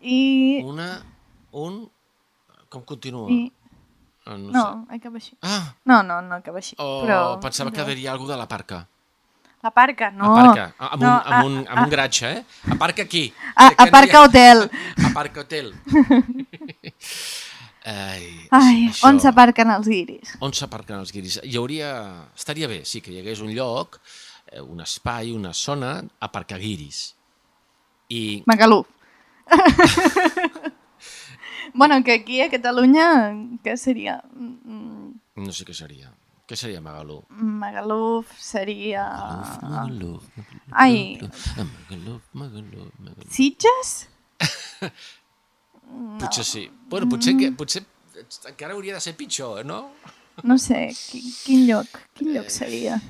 I... 0.00 0.62
una... 0.64 1.17
Un... 1.52 1.88
Com 2.68 2.82
continua? 2.84 3.30
I... 3.30 3.52
Ah, 4.26 4.36
no, 4.36 4.50
No, 4.52 4.62
sé. 4.90 4.96
acaba 4.96 5.16
així. 5.16 5.36
Ah, 5.42 5.74
No, 5.88 6.02
no, 6.02 6.20
no 6.22 6.34
acaba 6.36 6.58
així. 6.60 6.74
o 6.78 7.02
però... 7.06 7.18
pensava 7.40 7.70
que 7.72 7.84
diria 7.88 8.12
alguna 8.12 8.34
de 8.34 8.38
la 8.42 8.48
parca. 8.48 8.86
La 9.62 9.70
parca, 9.74 10.10
no. 10.12 10.36
Aparca, 10.36 10.74
ah, 10.78 10.90
amb, 10.94 11.02
no, 11.02 11.08
un, 11.08 11.14
amb, 11.18 11.32
a- 11.32 11.44
un, 11.46 11.54
amb 11.66 11.80
un 11.86 11.90
garatge, 11.90 12.28
eh? 12.30 12.44
Aquí. 13.02 13.32
A, 13.56 13.68
Sé 13.70 13.74
que 13.76 13.82
aparca 13.88 14.12
no 14.12 14.18
hi 14.18 14.22
ha- 14.22 14.26
hotel. 14.28 14.70
Aparca 15.10 15.40
hotel. 15.40 15.72
Ai, 17.88 18.46
Ai, 18.52 18.88
això- 18.90 19.08
on 19.08 19.18
s'aparquen 19.22 19.70
els 19.72 19.88
guiris? 19.88 20.34
On 20.44 20.52
s'aparquen 20.52 20.98
els 21.00 21.10
guiris? 21.14 21.38
Hi 21.42 21.56
hauria... 21.56 21.88
Estaria 22.36 22.68
bé, 22.68 22.82
sí, 22.84 23.00
que 23.00 23.10
hi 23.14 23.18
hagués 23.22 23.40
un 23.40 23.50
lloc, 23.56 23.98
eh, 24.52 24.60
un 24.60 24.80
espai, 24.84 25.32
una 25.32 25.54
zona, 25.56 25.94
aparcar 26.20 26.58
guiris. 26.60 27.14
I 28.12 28.42
Magaluf. 28.46 28.86
bueno, 31.74 32.02
que 32.04 32.12
aquí 32.12 32.40
a 32.40 32.50
Catalunya, 32.50 33.34
què 33.64 33.76
seria? 33.76 34.22
Mm, 34.34 35.12
no 35.44 35.52
sé 35.52 35.66
què 35.68 35.74
seria. 35.76 36.12
Què 36.48 36.56
seria 36.56 36.80
Magalú? 36.80 37.18
Magaluf 37.28 38.30
seria... 38.40 39.04
Magalú, 39.60 40.14
Ai. 40.72 41.18
Magalú, 41.58 42.20
Magalú, 42.32 42.86
Magalú. 42.98 43.28
Sitges? 43.28 44.08
Potser 46.18 46.44
sí. 46.44 46.70
Bueno, 46.88 47.08
potser, 47.08 47.34
que, 47.36 47.50
potser 47.52 47.82
encara 48.48 48.74
hauria 48.74 48.94
de 48.96 49.00
ser 49.00 49.14
pitjor, 49.16 49.64
no? 49.66 49.90
No 50.42 50.58
sé, 50.58 50.88
qui, 50.94 51.22
quin 51.44 51.66
lloc? 51.66 52.00
Quin 52.16 52.32
lloc 52.34 52.50
seria? 52.52 53.00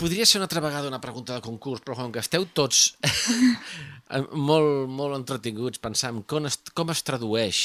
Podria 0.00 0.24
ser 0.24 0.38
una 0.40 0.46
altra 0.48 0.62
vegada 0.64 0.88
una 0.88 1.00
pregunta 1.00 1.34
de 1.36 1.44
concurs, 1.44 1.82
però 1.84 1.96
com 1.98 2.12
que 2.12 2.22
esteu 2.22 2.46
tots 2.56 2.94
molt, 4.32 4.88
molt 4.88 5.18
entretinguts 5.18 5.82
pensant 5.82 6.22
com 6.30 6.48
es, 6.48 6.56
com 6.72 6.92
es 6.94 7.02
tradueix 7.04 7.64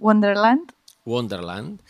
Wonderland? 0.00 0.74
Wonderland, 1.08 1.80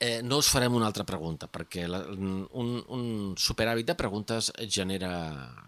eh, 0.00 0.20
no 0.24 0.40
us 0.40 0.48
farem 0.52 0.76
una 0.76 0.88
altra 0.88 1.04
pregunta, 1.08 1.48
perquè 1.52 1.86
la, 1.88 2.02
un, 2.12 2.72
un 2.92 3.04
superhàbit 3.36 3.88
de 3.88 3.96
preguntes 3.96 4.50
genera 4.68 5.10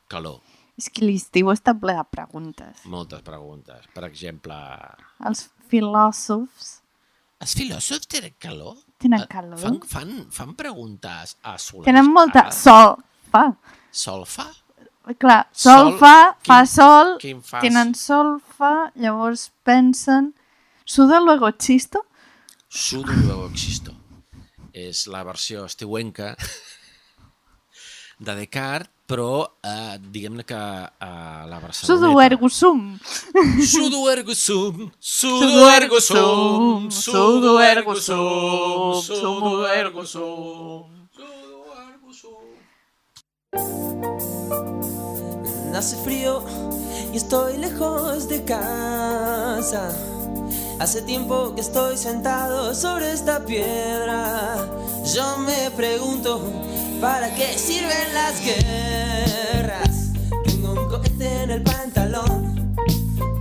calor. 0.09 0.41
És 0.81 0.89
que 0.89 1.05
l'estiu 1.05 1.51
està 1.53 1.75
ple 1.77 1.93
de 1.97 2.05
preguntes. 2.09 2.85
Moltes 2.89 3.25
preguntes. 3.25 3.89
Per 3.93 4.07
exemple, 4.09 4.57
Els 5.29 5.49
filòsofs 5.69 6.81
els 7.41 7.55
filòsofs 7.57 8.09
tenen 8.13 8.35
calor? 8.43 8.77
Tenen 9.01 9.23
Eh, 9.25 9.29
calor. 9.33 9.59
Fan, 9.59 9.79
fan, 9.89 10.11
fan 10.31 10.55
preguntes 10.59 11.37
a 11.43 11.57
soles. 11.59 11.87
Tenen 11.89 12.07
molta... 12.13 12.47
Ah, 12.47 12.53
Sol 12.53 12.97
fa. 13.33 13.47
Sol 13.91 14.27
fa? 14.29 14.47
Clar, 15.19 15.49
sol, 15.51 15.89
Sol, 15.91 15.99
fa, 15.99 16.17
fa 16.47 16.59
quin- 16.61 16.67
sol, 16.71 17.09
quin 17.19 17.41
fas? 17.43 17.63
tenen 17.65 17.95
sol, 17.99 18.37
fa, 18.59 18.93
llavors 18.95 19.49
pensen... 19.67 20.35
Suda 20.85 21.19
luego 21.21 21.49
existo? 21.49 22.05
Sudo 22.69 23.13
luego 23.25 23.47
existo. 23.49 23.95
És 24.73 25.07
la 25.11 25.25
versió 25.27 25.65
estiuenca 25.67 26.37
de 28.19 28.35
Descartes, 28.37 28.91
però 29.11 29.42
eh, 29.66 29.99
diguem-ne 29.99 30.44
que 30.46 30.55
a 30.55 31.44
la 31.51 31.59
Barceloneta... 31.59 32.07
Sudo 32.07 32.20
ergo 32.23 32.49
sum. 32.49 32.99
Sudo 33.66 34.09
ergo 34.09 34.35
sum, 34.35 34.90
sudo 35.01 35.68
ergo 35.68 36.01
sum, 36.01 36.90
sudo 36.90 37.59
ergo 37.61 37.94
sum, 37.96 39.03
sudo 39.03 39.66
ergo 39.66 40.07
sum, 40.07 41.09
sudo 41.11 41.75
ergo 41.90 42.12
sum. 42.14 42.46
Hace 45.75 45.96
frío 46.05 46.44
y 47.12 47.16
estoy 47.16 47.59
lejos 47.59 48.29
de 48.29 48.44
casa. 48.44 49.90
Hace 50.79 51.03
tiempo 51.03 51.55
que 51.57 51.62
estoy 51.62 51.96
sentado 51.96 52.75
sobre 52.77 53.11
esta 53.11 53.44
piedra. 53.44 54.57
Yo 55.14 55.38
me 55.38 55.70
pregunto, 55.73 56.40
¿para 57.01 57.35
qué 57.35 57.57
sirven 57.57 58.15
las 58.15 58.41
guerras? 58.45 60.13
Tengo 60.45 60.73
un 60.73 60.89
cohete 60.89 61.43
en 61.43 61.51
el 61.51 61.63
pantalón. 61.63 62.75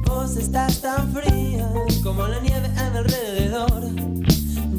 Vos 0.08 0.38
estás 0.38 0.82
tan 0.82 1.14
fría 1.14 1.70
como 2.04 2.28
la 2.28 2.40
nieve 2.40 2.70
a 2.78 2.90
mi 2.90 2.98
alrededor. 2.98 3.90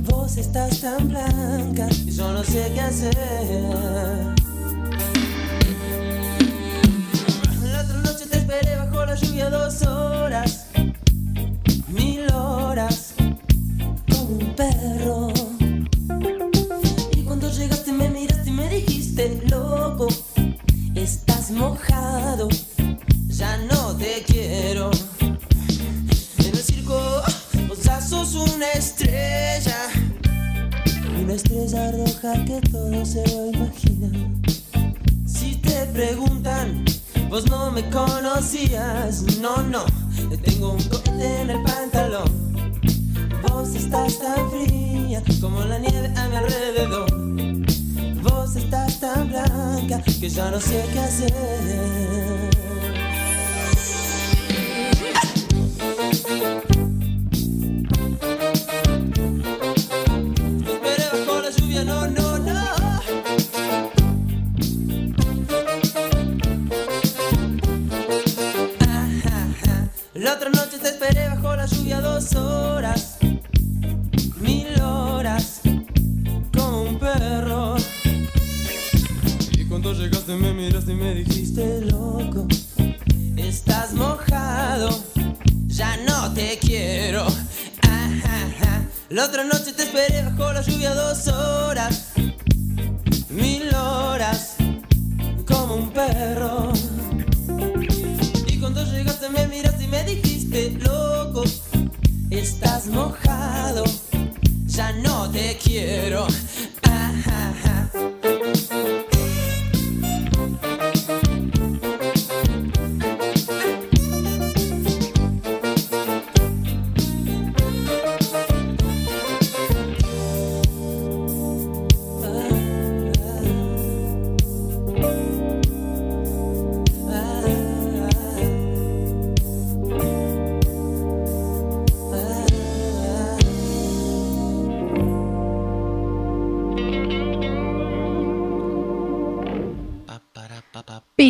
Vos 0.09 0.37
estás 0.37 0.81
tan 0.81 1.09
blanca 1.09 1.89
y 2.07 2.11
yo 2.11 2.33
no 2.33 2.43
sé 2.43 2.71
qué 2.75 2.81
hacer. 2.81 4.40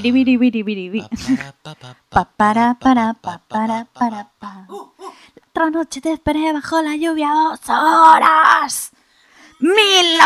Biri, 0.00 0.12
biri, 0.16 0.36
biri, 0.40 0.62
biri, 0.64 1.04
para, 2.38 2.72
para, 2.80 3.12
para, 3.12 3.84
para. 4.40 4.66
Otra 5.50 5.68
noche 5.68 6.00
te 6.00 6.12
esperé 6.12 6.54
bajo 6.54 6.80
la 6.80 6.96
lluvia 6.96 7.28
horas. 7.68 8.92
¡Mil! 9.60 10.18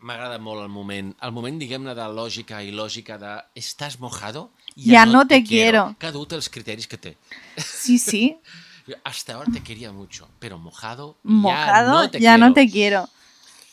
M'agrada 0.00 0.38
molt 0.38 0.62
el 0.62 0.68
moment, 0.70 1.12
el 1.20 1.32
moment, 1.32 1.58
diguem-ne, 1.60 1.92
de 1.98 2.06
lògica 2.16 2.62
i 2.64 2.72
lògica 2.72 3.18
de 3.20 3.32
estàs 3.60 3.98
mojado, 4.00 4.48
ja, 4.76 4.92
ja 4.94 5.04
no, 5.04 5.12
no 5.12 5.26
te, 5.26 5.42
quiero. 5.44 5.92
Cada 5.98 6.16
un 6.16 6.24
té 6.30 6.38
els 6.38 6.48
criteris 6.48 6.86
que 6.88 6.96
té. 6.96 7.16
Sí, 7.58 7.98
sí. 7.98 8.38
Hasta 9.04 9.34
ahora 9.34 9.52
te 9.52 9.60
quería 9.60 9.92
mucho, 9.92 10.28
pero 10.38 10.58
mojado, 10.58 11.16
mojado 11.22 12.08
ya. 12.12 12.38
No 12.38 12.54
te 12.54 12.70
quiero. 12.70 13.10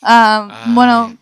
Uh, 0.04 0.72
bueno, 0.74 1.14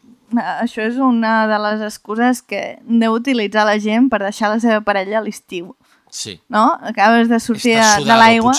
això 0.59 0.83
és 0.83 0.97
una 0.99 1.47
de 1.47 1.59
les 1.63 1.81
excuses 1.87 2.43
que 2.43 2.79
deu 2.83 3.15
utilitzar 3.15 3.65
la 3.69 3.79
gent 3.79 4.09
per 4.11 4.19
deixar 4.25 4.49
la 4.51 4.59
seva 4.61 4.81
parella 4.83 5.19
a 5.21 5.23
l'estiu. 5.23 5.77
Sí. 6.13 6.35
No? 6.53 6.79
Acabes 6.85 7.31
de 7.31 7.39
sortir 7.41 7.73
Estàs 7.79 7.95
de, 7.97 8.03
sudado, 8.03 8.19
l'aigua. 8.21 8.53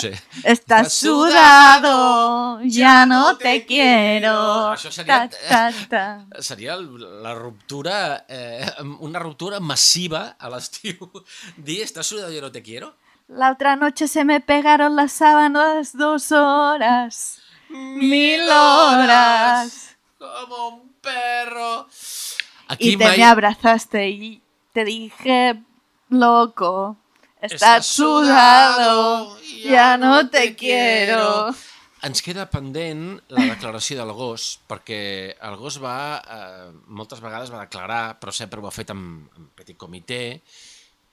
Estàs 0.43 0.93
sudado, 0.93 2.59
ja 2.65 3.05
no 3.05 3.35
te 3.37 3.65
quiero. 3.65 4.71
Això 4.73 4.89
seria- 4.89 5.29
Ta, 5.29 5.37
ta, 5.49 5.71
ta. 5.89 6.25
Seria 6.41 6.75
la 6.77 7.35
ruptura, 7.35 8.25
eh, 8.27 8.65
una 9.01 9.19
ruptura 9.19 9.59
massiva 9.59 10.35
a 10.39 10.49
l'estiu. 10.49 10.97
Dir, 11.57 11.83
¿estás 11.83 12.07
sudado 12.07 12.33
y 12.33 12.41
no 12.41 12.51
te 12.51 12.63
quiero? 12.63 12.95
La 13.27 13.51
otra 13.51 13.75
noche 13.75 14.07
se 14.07 14.25
me 14.25 14.41
pegaron 14.41 14.95
las 14.95 15.11
sábanas 15.11 15.95
dos 15.95 16.31
horas. 16.31 17.39
Mil 17.69 18.41
horas. 18.49 19.92
Como 20.23 20.67
un 20.69 20.93
perro. 21.01 21.87
y 22.79 22.95
te 22.95 23.17
me 23.17 23.23
abrazaste 23.25 24.09
y 24.09 24.41
te 24.71 24.85
dije, 24.85 25.61
loco, 26.07 26.95
estás, 27.41 27.85
sudado, 27.85 29.37
ya 29.65 29.97
no 29.97 30.29
te 30.29 30.55
quiero. 30.55 31.53
Ens 32.03 32.23
queda 32.23 32.49
pendent 32.51 33.19
la 33.31 33.45
declaració 33.51 33.99
del 33.99 34.15
gos, 34.15 34.47
perquè 34.67 35.35
el 35.43 35.59
gos 35.59 35.77
va, 35.83 36.19
eh, 36.19 36.71
moltes 36.87 37.19
vegades 37.23 37.51
va 37.51 37.61
declarar, 37.63 38.17
però 38.19 38.31
sempre 38.35 38.59
ho 38.59 38.67
ha 38.67 38.73
fet 38.75 38.91
en, 38.95 39.05
en 39.39 39.51
petit 39.55 39.79
comitè, 39.79 40.23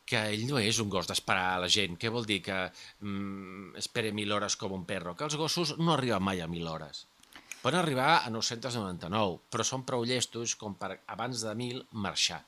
que 0.07 0.25
ell 0.33 0.46
no 0.46 0.59
és 0.62 0.79
un 0.83 0.90
gos 0.90 1.11
d'esperar 1.11 1.53
a 1.57 1.61
la 1.66 1.70
gent. 1.70 1.99
Què 1.99 2.11
vol 2.11 2.27
dir? 2.27 2.40
Que 2.46 2.64
mm, 3.03 3.79
espere 3.83 4.14
mil 4.14 4.35
hores 4.35 4.59
com 4.59 4.75
un 4.75 4.87
perro. 4.87 5.14
Que 5.18 5.27
els 5.27 5.38
gossos 5.38 5.77
no 5.79 5.94
arriben 5.94 6.27
mai 6.27 6.42
a 6.42 6.51
mil 6.51 6.66
hores. 6.70 7.07
Poden 7.62 7.79
arribar 7.81 8.23
a 8.25 8.31
999, 8.31 9.38
però 9.53 9.64
són 9.66 9.83
prou 9.85 10.05
llestos 10.09 10.55
com 10.57 10.75
per, 10.81 11.01
abans 11.12 11.42
de 11.44 11.55
mil, 11.55 11.83
marxar. 11.92 12.40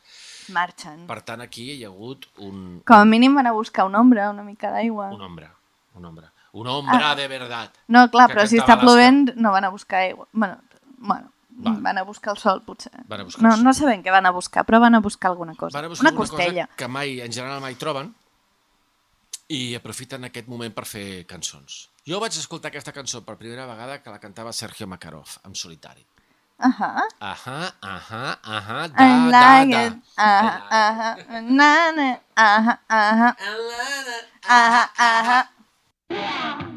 Marxen. 0.49 1.05
Per 1.07 1.19
tant, 1.23 1.43
aquí 1.45 1.67
hi 1.75 1.85
ha 1.85 1.91
hagut 1.91 2.25
un, 2.39 2.81
Com 2.89 2.97
a 2.97 3.05
mínim 3.05 3.35
van 3.37 3.47
a 3.47 3.53
buscar 3.53 3.85
un 3.87 3.95
ombra, 3.95 4.31
una 4.31 4.43
mica 4.43 4.71
d'aigua. 4.73 5.11
un 5.13 5.21
ombra. 5.21 5.51
Un 5.95 6.05
ombra. 6.09 6.33
Un 6.53 6.67
ombra 6.67 7.11
Ah. 7.11 7.15
de 7.15 7.29
verdad. 7.29 7.71
No, 7.89 8.11
clar, 8.11 8.31
però 8.31 8.47
si 8.47 8.59
està 8.59 8.79
plovent 8.81 9.35
no 9.37 9.53
van 9.53 9.65
a 9.65 9.69
buscar 9.71 10.01
aigua. 10.01 10.27
Bueno, 10.33 10.59
bueno 10.99 11.31
Va. 11.65 11.77
van 11.79 11.99
a 11.99 12.03
buscar 12.03 12.33
el 12.33 12.39
sol, 12.39 12.63
potser. 12.65 12.93
Van 13.07 13.21
a 13.21 13.25
buscar 13.25 13.43
no, 13.43 13.51
el 13.51 13.57
sol. 13.57 13.65
no 13.65 13.75
sabem 13.75 14.03
què 14.03 14.11
van 14.11 14.25
a 14.27 14.31
buscar, 14.31 14.65
però 14.65 14.81
van 14.81 14.95
a 14.95 15.01
buscar 15.01 15.31
alguna 15.31 15.55
cosa. 15.55 15.77
Van 15.77 15.85
a 15.85 15.89
buscar 15.89 16.11
una 16.11 16.17
costella. 16.19 16.67
cosa 16.67 16.77
que 16.77 16.89
mai, 16.89 17.21
en 17.21 17.31
general 17.33 17.61
mai 17.61 17.75
troben 17.75 18.15
i 19.53 19.75
aprofiten 19.77 20.25
aquest 20.29 20.49
moment 20.49 20.73
per 20.75 20.87
fer 20.89 21.25
cançons. 21.29 21.83
Jo 22.09 22.19
vaig 22.23 22.35
escoltar 22.39 22.71
aquesta 22.73 22.95
cançó 22.97 23.21
per 23.27 23.37
primera 23.41 23.67
vegada 23.69 24.01
que 24.03 24.11
la 24.11 24.19
cantava 24.23 24.53
Sergio 24.57 24.89
Makarov, 24.89 25.37
en 25.47 25.55
solitari. 25.55 26.07
Ahà. 26.63 27.07
Ahà, 27.21 27.59
ahà, 27.83 28.23
ahà, 28.43 28.89
da, 28.89 29.07
I 29.07 29.31
da, 29.31 29.65
like 29.65 29.73
da. 29.73 29.87
it. 29.87 29.95
Ahà, 30.17 30.53
ahà. 30.81 31.41
Na, 31.43 31.73
na. 31.97 32.09
Ahà, 32.37 32.79
ahà. 32.89 33.33
Ahà, 34.49 34.85
ahà. 34.97 35.41
My 36.09 36.19
God, 36.19 36.21
she 36.21 36.21
shook 36.21 36.61
me 36.61 36.63
cold. 36.63 36.72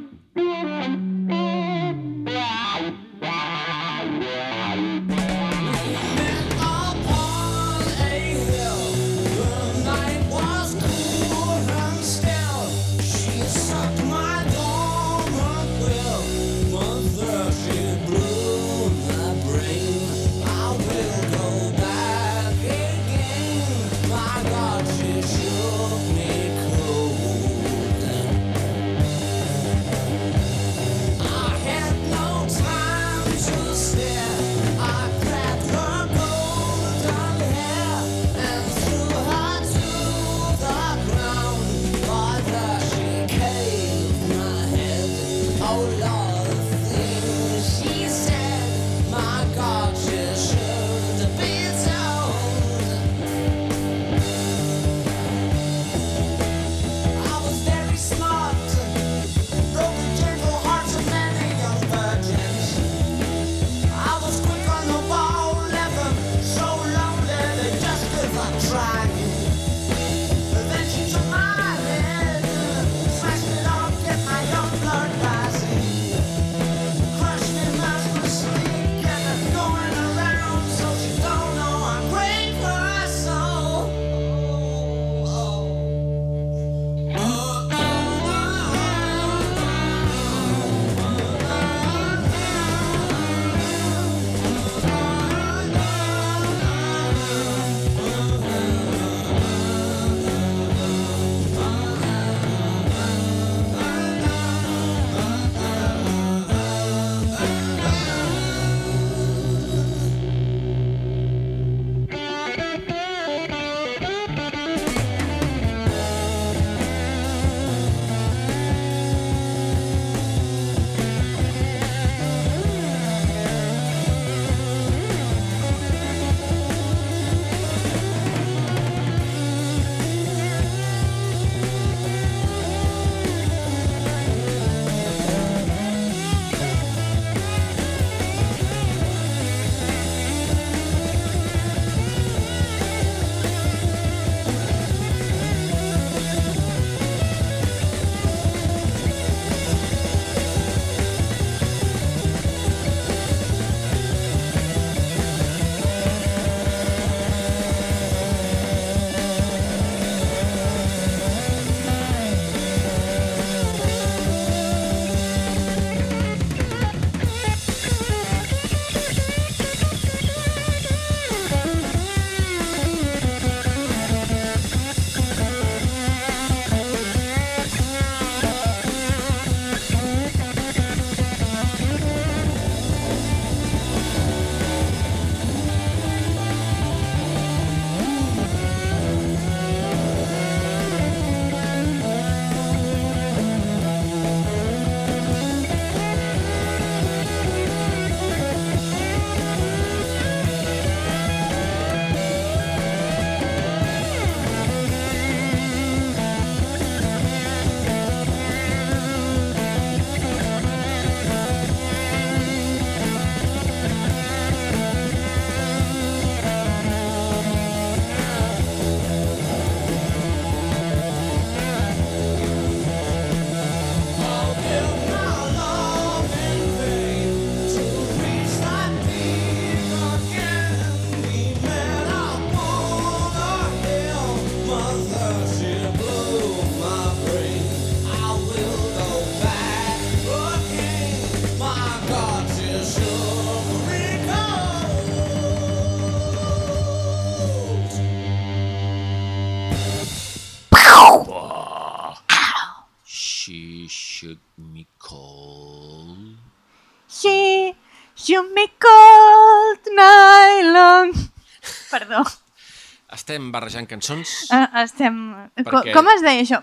Estem 263.35 263.51
barrejant 263.51 263.87
cançons. 263.91 264.31
uh, 264.55 264.67
estem... 264.83 265.15
Perquè- 265.59 265.91
Com 265.95 266.07
es 266.13 266.21
deia 266.23 266.41
això? 266.45 266.61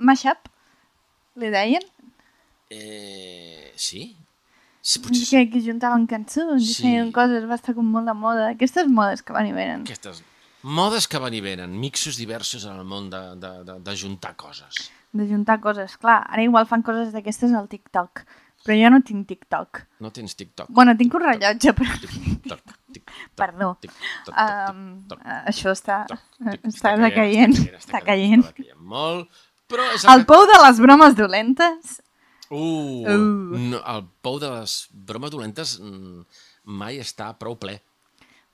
Mashup? 0.00 0.48
Li 1.36 1.50
deien? 1.52 1.84
Eh, 2.70 3.72
sí? 3.76 4.16
Sí, 4.80 5.00
potser. 5.02 5.26
Que, 5.28 5.42
que 5.52 5.60
juntaven 5.64 6.06
cançons 6.08 6.62
i 6.62 6.72
Sí. 6.72 6.82
feien 6.86 7.10
coses, 7.12 7.44
va 7.50 7.58
estar 7.58 7.74
com 7.76 7.84
molt 7.90 8.06
de 8.08 8.14
moda. 8.14 8.48
Aquestes 8.54 8.88
modes 8.88 9.22
que 9.22 9.34
van 9.36 9.46
i 9.46 9.52
venen. 9.52 9.82
Aquestes 9.84 10.22
modes 10.62 11.06
que 11.06 11.18
van 11.20 11.34
i 11.34 11.40
venen, 11.44 11.74
mixos 11.78 12.16
diversos 12.16 12.64
en 12.64 12.78
el 12.80 12.84
món 12.88 13.10
de, 13.10 13.20
de, 13.42 13.52
de, 13.68 13.76
de 13.82 13.96
juntar 13.98 14.36
coses. 14.36 14.88
De 15.12 15.26
juntar 15.28 15.60
coses. 15.60 15.96
Clar, 15.98 16.22
ara 16.30 16.42
igual 16.42 16.66
fan 16.66 16.82
coses 16.86 17.12
d'aquestes 17.12 17.52
al 17.52 17.68
TikTok. 17.68 18.24
Però 18.66 18.74
jo 18.74 18.88
no 18.90 19.02
tinc 19.04 19.28
TikTok. 19.28 19.84
No 20.00 20.10
tens 20.10 20.34
TikTok? 20.34 20.70
Bueno, 20.74 20.96
tinc 20.98 21.14
un 21.14 21.22
rellotge, 21.22 21.72
però... 21.76 21.92
Toc, 22.48 22.72
Perdó. 23.38 23.74
Um, 24.32 24.80
això 25.46 25.72
està, 25.74 26.04
està 26.70 26.96
decaient. 27.00 27.56
Està 27.76 28.00
caient. 28.04 28.44
Molt. 28.78 29.28
Però 29.66 29.82
és 29.96 30.04
El 30.06 30.22
pou 30.28 30.44
de 30.46 30.58
les 30.62 30.78
bromes 30.82 31.16
dolentes. 31.18 32.00
Uh, 32.46 33.02
Uh. 33.02 33.58
No, 33.58 33.80
el 33.90 34.04
pou 34.22 34.36
de 34.38 34.46
les 34.52 34.76
bromes 34.94 35.32
dolentes 35.34 35.80
mm, 35.82 36.20
mai 36.78 37.00
està 37.02 37.32
prou 37.34 37.56
ple, 37.58 37.80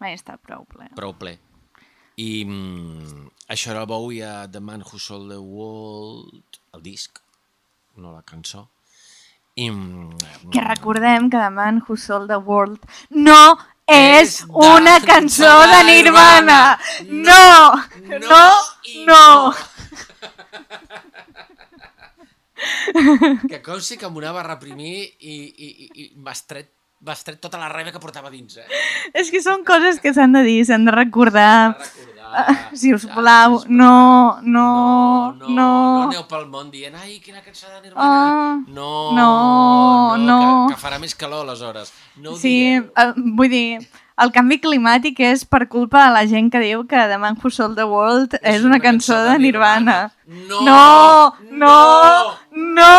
Mai 0.00 0.14
està 0.16 0.38
prou 0.40 0.64
ple. 0.64 0.88
prou 0.96 1.12
ple. 1.14 1.34
I 2.16 2.44
mm, 2.48 3.26
això 3.52 3.70
era 3.74 3.82
el 3.84 3.90
Bowie 3.90 4.24
a 4.24 4.46
The 4.50 4.60
Man 4.64 4.80
Who 4.82 4.98
Sold 4.98 5.28
the 5.30 5.36
World, 5.38 6.58
el 6.72 6.82
disc, 6.82 7.20
no 7.96 8.12
la 8.16 8.22
cançó. 8.22 8.66
I, 9.54 9.68
mm, 9.70 10.48
Que 10.50 10.64
recordem 10.64 11.28
que 11.28 11.36
The 11.36 11.50
Man 11.52 11.82
Who 11.86 11.96
Sold 12.00 12.32
the 12.32 12.40
World 12.40 12.80
no 13.10 13.58
és 13.92 14.38
de- 14.46 14.52
una 14.68 14.98
cançó 15.04 15.52
de 15.62 15.76
de 15.76 15.84
Nirvana. 15.90 16.60
No, 17.08 17.82
No 18.28 18.44
no, 19.06 19.54
que 23.48 23.58
consti 23.64 23.96
que 23.98 24.08
m'ho 24.10 24.20
anava 24.22 24.40
a 24.42 24.46
reprimir 24.52 24.94
i, 25.18 25.34
i, 25.34 25.68
i, 25.68 25.88
i 26.04 26.06
m'has 26.22 26.44
tret, 26.46 26.68
m'has 27.02 27.24
tret 27.26 27.40
tota 27.42 27.58
la 27.60 27.70
ràbia 27.72 27.92
que 27.94 28.02
portava 28.02 28.30
dins, 28.30 28.58
eh? 28.62 28.66
És 29.18 29.30
que 29.34 29.40
són 29.42 29.64
coses 29.66 29.98
que 30.02 30.12
s'han 30.14 30.36
de 30.36 30.44
dir, 30.46 30.60
s'han 30.68 30.86
de 30.86 30.94
recordar. 30.94 31.74
Recordar, 31.74 32.10
Ah, 32.11 32.11
si 32.78 32.92
us 32.94 33.06
plau, 33.06 33.62
no, 33.68 34.38
no, 34.42 34.42
no, 34.42 35.46
no, 35.46 35.48
no 35.48 35.62
no. 35.62 36.02
aneu 36.08 36.24
pel 36.28 36.46
món 36.50 36.70
dient, 36.72 36.94
ai, 36.98 37.18
quina 37.24 37.42
cançó 37.44 37.68
de 37.68 37.80
Nirvana. 37.88 38.06
Ah, 38.06 38.60
no, 38.68 38.92
no, 39.16 40.16
no. 40.20 40.38
Que, 40.68 40.76
que 40.76 40.82
farà 40.82 41.00
més 41.02 41.14
calor 41.18 41.44
aleshores. 41.46 41.92
No 42.16 42.34
ho 42.34 42.40
Sí, 42.40 42.54
eh, 42.78 43.12
vull 43.38 43.52
dir, 43.52 43.66
el 44.22 44.32
canvi 44.34 44.58
climàtic 44.62 45.22
és 45.24 45.46
per 45.48 45.66
culpa 45.72 46.06
de 46.06 46.16
la 46.16 46.26
gent 46.30 46.50
que 46.52 46.60
diu 46.62 46.84
que 46.88 47.06
The 47.12 47.18
Man 47.22 47.38
Who 47.40 47.52
Sold 47.52 47.78
the 47.80 47.88
World 47.88 48.36
és, 48.42 48.66
una, 48.68 48.80
cançó, 48.82 49.18
de 49.28 49.38
Nirvana. 49.42 50.12
No, 50.26 50.60
no, 50.66 51.32
no, 51.50 51.78
no. 52.52 52.92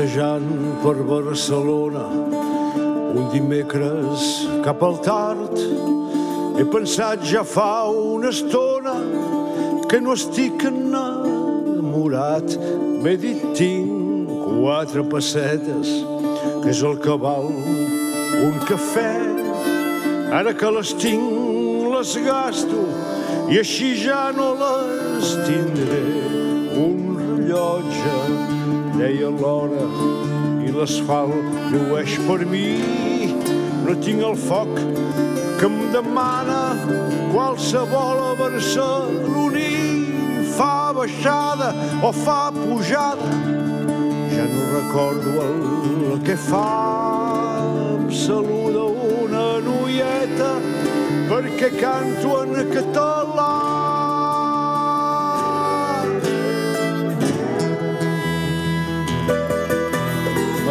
Passejant 0.00 0.80
per 0.80 0.94
Barcelona. 1.04 2.06
Un 3.12 3.26
dimecres 3.34 4.22
cap 4.64 4.80
al 4.80 4.94
tard 5.04 5.58
he 6.56 6.64
pensat 6.72 7.26
ja 7.28 7.42
fa 7.44 7.84
una 7.92 8.30
estona 8.32 8.94
que 9.90 10.00
no 10.00 10.14
estic 10.16 10.64
enamorat. 10.70 12.56
M'he 13.04 13.12
dit 13.26 13.44
tinc 13.60 14.32
quatre 14.46 15.04
pessetes 15.12 15.92
que 16.62 16.72
és 16.72 16.80
el 16.80 16.96
que 17.04 17.18
val 17.26 17.52
un 17.52 18.56
cafè. 18.70 19.12
Ara 20.40 20.56
que 20.56 20.72
les 20.78 20.94
tinc 21.04 21.92
les 21.92 22.16
gasto 22.24 22.88
i 23.52 23.60
així 23.60 23.92
ja 24.06 24.30
no 24.32 24.54
les 24.64 25.36
tindré 25.44 26.19
deia 29.00 29.30
l'hora 29.32 29.84
i 30.60 30.72
l'asfalt 30.74 31.54
llueix 31.72 32.16
per 32.26 32.40
mi. 32.52 32.66
No 33.86 33.94
tinc 34.04 34.24
el 34.30 34.36
foc 34.36 34.72
que 35.60 35.68
em 35.68 35.78
demana 35.94 36.58
qualsevol 37.32 38.20
a 38.26 38.34
barceloní. 38.40 39.70
Fa 40.56 40.92
baixada 40.92 41.70
o 42.04 42.10
fa 42.12 42.50
pujada, 42.52 43.30
ja 44.34 44.44
no 44.52 44.66
recordo 44.74 45.46
el 45.46 46.20
que 46.26 46.36
fa. 46.50 46.66
Em 47.94 48.06
saluda 48.26 48.84
una 49.22 49.48
noieta 49.64 50.52
perquè 51.30 51.72
canto 51.80 52.42
en 52.42 52.74
català. 52.76 53.29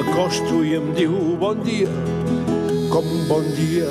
M'acosto 0.09 0.63
i 0.65 0.73
em 0.75 0.89
diu 0.97 1.13
bon 1.37 1.59
dia, 1.61 1.89
com 2.89 3.05
bon 3.29 3.45
dia 3.53 3.89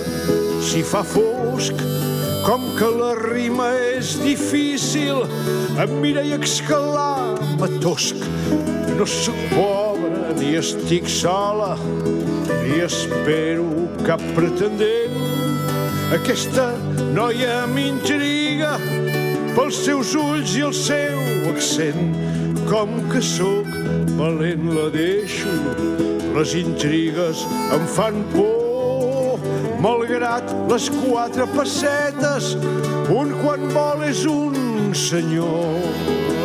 si 0.66 0.82
fa 0.82 1.04
fosc, 1.06 1.78
com 2.42 2.64
que 2.78 2.88
la 2.90 3.12
rima 3.18 3.68
és 3.94 4.16
difícil, 4.18 5.22
em 5.78 5.94
mira 6.02 6.24
i 6.26 6.34
excalà, 6.34 7.36
m'atosc. 7.60 8.18
No 8.98 9.06
sóc 9.06 9.38
pobre 9.52 10.34
ni 10.40 10.56
estic 10.58 11.06
sola, 11.10 11.76
ni 12.64 12.80
espero 12.82 13.68
cap 14.02 14.22
pretendent. 14.34 15.14
Aquesta 16.18 16.72
noia 17.14 17.62
m'intriga 17.70 18.74
pels 19.54 19.84
seus 19.86 20.16
ulls 20.18 20.58
i 20.58 20.66
el 20.66 20.74
seu 20.74 21.22
accent. 21.54 22.16
Com 22.68 22.98
que 23.12 23.22
sóc 23.24 23.67
valent 24.18 24.74
la 24.74 24.88
deixo, 24.90 25.52
les 26.34 26.54
intrigues 26.58 27.44
em 27.74 27.86
fan 27.94 28.18
por. 28.34 29.38
Malgrat 29.78 30.50
les 30.70 30.88
quatre 30.90 31.46
pessetes, 31.54 32.56
un 33.14 33.30
quan 33.38 33.68
vol 33.70 34.02
és 34.08 34.24
un 34.26 34.90
senyor. 34.98 35.78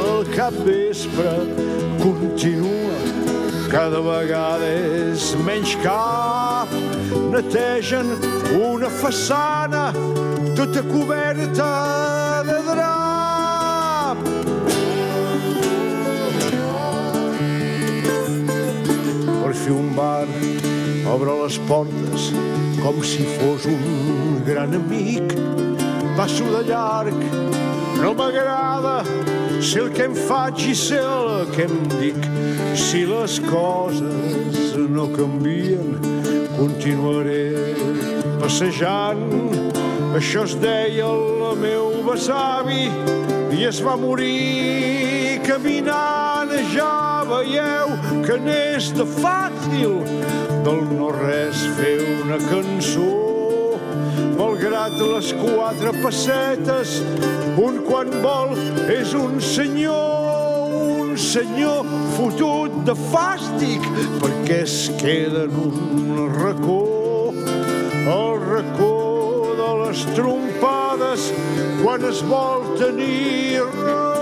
El 0.05 0.30
cap 0.36 0.53
vespre 0.67 1.34
continua, 2.03 3.01
cada 3.74 4.03
vegada 4.05 4.69
és 5.09 5.32
menys 5.47 5.74
cap. 5.82 6.69
Netegen 7.34 8.13
una 8.61 8.93
façana 9.01 9.88
tota 10.53 10.86
coberta 10.93 12.12
Fi 19.64 19.72
un 19.72 19.93
bar 19.95 20.28
obre 21.07 21.34
les 21.39 21.57
portes 21.70 22.26
com 22.82 22.97
si 22.99 23.24
fos 23.38 23.64
un 23.72 24.41
gran 24.43 24.76
amic. 24.76 25.32
Passo 26.18 26.49
de 26.51 26.66
llarg, 26.68 27.24
no 28.01 28.11
m'agrada 28.20 28.97
sé 29.64 29.80
el 29.86 29.89
que 29.95 30.09
em 30.09 30.20
faig 30.28 30.68
i 30.68 30.76
sé 30.76 30.99
el 30.99 31.47
que 31.55 31.70
em 31.70 31.80
dic. 31.95 32.30
Si 32.76 33.05
les 33.07 33.39
coses 33.47 34.76
no 34.99 35.07
canvien, 35.16 35.95
continuaré 36.59 37.53
passejant. 38.43 39.62
Això 40.14 40.43
es 40.45 40.51
deia 40.61 41.07
el 41.09 41.55
meu 41.57 41.88
besavi 42.05 42.84
i 43.57 43.64
es 43.66 43.80
va 43.82 43.95
morir 43.97 45.39
caminant. 45.41 46.51
Ja 46.74 47.24
veieu 47.26 47.95
que 48.22 48.38
n'és 48.45 48.91
de 48.93 49.07
fàcil 49.09 49.97
del 50.68 50.84
no-res 50.91 51.66
fer 51.80 51.95
una 52.20 52.38
cançó. 52.45 53.09
Malgrat 54.38 55.01
les 55.01 55.34
quatre 55.41 55.95
pessetes, 56.05 56.95
un 57.57 57.82
quan 57.89 58.14
vol 58.22 58.53
és 58.93 59.18
un 59.18 59.41
senyor, 59.41 60.78
un 61.09 61.18
senyor 61.18 61.89
fotut 62.14 62.84
de 62.86 62.97
fàstic, 63.09 63.89
perquè 64.22 64.61
es 64.61 64.82
queda 65.01 65.47
en 65.49 65.61
un 65.68 66.28
racó, 66.38 66.84
el 68.03 68.43
racó 68.45 68.92
les 69.93 70.05
trompades, 70.17 71.27
quan 71.83 72.01
es 72.09 72.23
vol 72.25 72.65
tenir 72.81 73.61
raó. 73.85 74.13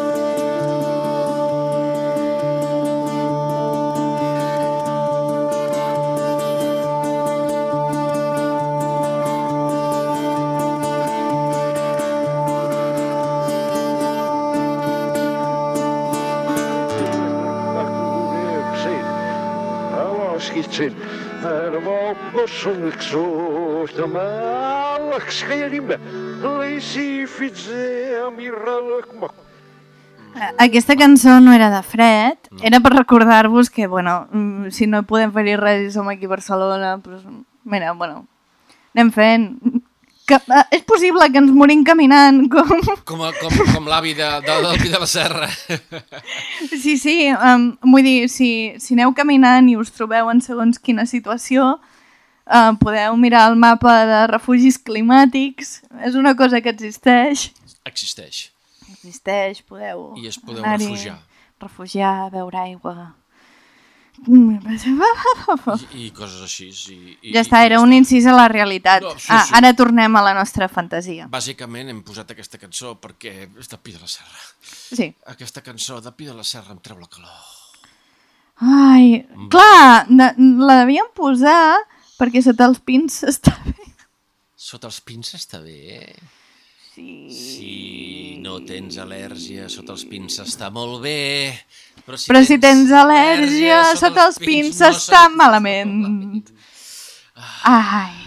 En 21.44 21.76
op 21.76 22.18
bossen 22.34 22.86
ik 22.86 23.02
zo 23.02 23.86
de 29.04 29.20
mo. 29.20 29.30
Aquesta 30.58 30.96
cançó 30.96 31.42
no 31.42 31.52
era 31.52 31.70
de 31.70 31.82
fred, 31.84 32.38
era 32.64 32.80
per 32.80 32.94
recordar-vos 32.94 33.70
que, 33.70 33.88
bueno, 33.88 34.28
mm, 34.32 34.72
si 34.72 34.88
no 34.88 35.04
podem 35.04 35.32
fer 35.36 35.58
res 35.60 35.90
i 35.90 35.92
som 35.92 36.08
aquí 36.08 36.26
a 36.26 36.32
Barcelona, 36.32 36.96
doncs, 37.04 37.26
mira, 37.64 37.92
bueno, 37.92 38.26
anem 38.96 39.12
fent. 39.12 39.50
Que, 40.26 40.38
eh, 40.40 40.64
és 40.78 40.84
possible 40.88 41.28
que 41.32 41.42
ens 41.42 41.52
morim 41.52 41.84
caminant, 41.84 42.46
com... 42.54 42.70
Com, 43.04 43.26
com, 43.42 43.60
com 43.74 43.90
l'avi 43.92 44.14
de, 44.16 44.30
de, 44.46 44.58
del 44.64 44.80
Pi 44.80 44.94
de 44.94 45.02
la 45.02 45.10
Serra. 45.10 45.50
Sí, 46.72 46.96
sí, 46.98 47.18
um, 47.36 47.74
vull 47.92 48.08
dir, 48.08 48.30
si, 48.32 48.74
si 48.80 48.96
aneu 48.96 49.12
caminant 49.18 49.68
i 49.68 49.76
us 49.76 49.92
trobeu 49.92 50.32
en 50.32 50.40
segons 50.40 50.80
quina 50.80 51.06
situació, 51.10 51.76
uh, 52.52 52.76
podeu 52.82 53.16
mirar 53.18 53.48
el 53.52 53.56
mapa 53.60 53.96
de 54.10 54.20
refugis 54.34 54.78
climàtics, 54.78 55.80
és 56.06 56.20
una 56.20 56.36
cosa 56.36 56.62
que 56.62 56.74
existeix. 56.76 57.50
Existeix. 57.88 58.52
Existeix, 58.92 59.64
podeu... 59.64 60.12
I 60.20 60.28
es 60.30 60.38
podeu 60.38 60.64
refugiar. 60.68 61.18
Refugiar, 61.64 62.30
beure 62.34 62.62
aigua... 62.68 63.14
I, 64.22 66.06
i 66.06 66.10
coses 66.14 66.42
així. 66.46 66.68
I, 66.94 66.98
i, 67.24 67.32
Ja 67.34 67.42
està, 67.42 67.64
i 67.64 67.72
era 67.72 67.80
un 67.82 67.94
incís 67.96 68.28
a 68.30 68.36
la 68.36 68.48
realitat. 68.52 69.02
No, 69.02 69.16
sí, 69.18 69.32
ah, 69.34 69.40
sí. 69.48 69.56
ara 69.58 69.72
tornem 69.74 70.14
a 70.20 70.22
la 70.22 70.34
nostra 70.38 70.68
fantasia. 70.70 71.26
Bàsicament 71.32 71.90
hem 71.90 72.04
posat 72.06 72.30
aquesta 72.36 72.60
cançó 72.62 72.94
perquè 73.02 73.34
és 73.48 73.72
de 73.72 73.80
Pi 73.82 73.96
de 73.96 74.04
la 74.04 74.12
Serra. 74.12 74.44
Sí. 74.62 75.08
Aquesta 75.32 75.64
cançó 75.66 75.98
de 76.06 76.14
Pi 76.14 76.30
de 76.30 76.36
la 76.38 76.46
Serra 76.46 76.76
em 76.76 76.84
treu 76.86 77.00
la 77.02 77.10
calor. 77.10 77.50
Ai, 78.62 79.24
clar, 79.50 80.06
na- 80.14 80.36
la 80.38 80.84
devíem 80.84 81.10
posar 81.18 81.80
perquè 82.22 82.44
sota 82.46 82.70
els 82.70 82.82
pins 82.86 83.24
està 83.26 83.56
bé. 83.66 83.90
Sota 84.62 84.92
els 84.92 85.02
pins 85.02 85.34
està 85.34 85.58
bé. 85.66 86.14
Sí. 86.92 87.08
Si 87.34 87.76
no 88.44 88.60
tens 88.68 89.00
al·lèrgia, 89.02 89.66
sota 89.72 89.96
els 89.96 90.04
pins 90.06 90.38
està 90.44 90.70
molt 90.74 91.02
bé. 91.02 91.56
Però 92.06 92.20
si, 92.20 92.30
Però 92.30 92.42
si 92.46 92.60
tens 92.62 92.92
al·lèrgia, 92.94 93.82
sota 93.98 94.28
els 94.28 94.38
pins 94.44 94.78
no 94.84 94.92
està 94.94 95.26
malament. 95.34 96.44
Ai. 97.66 98.21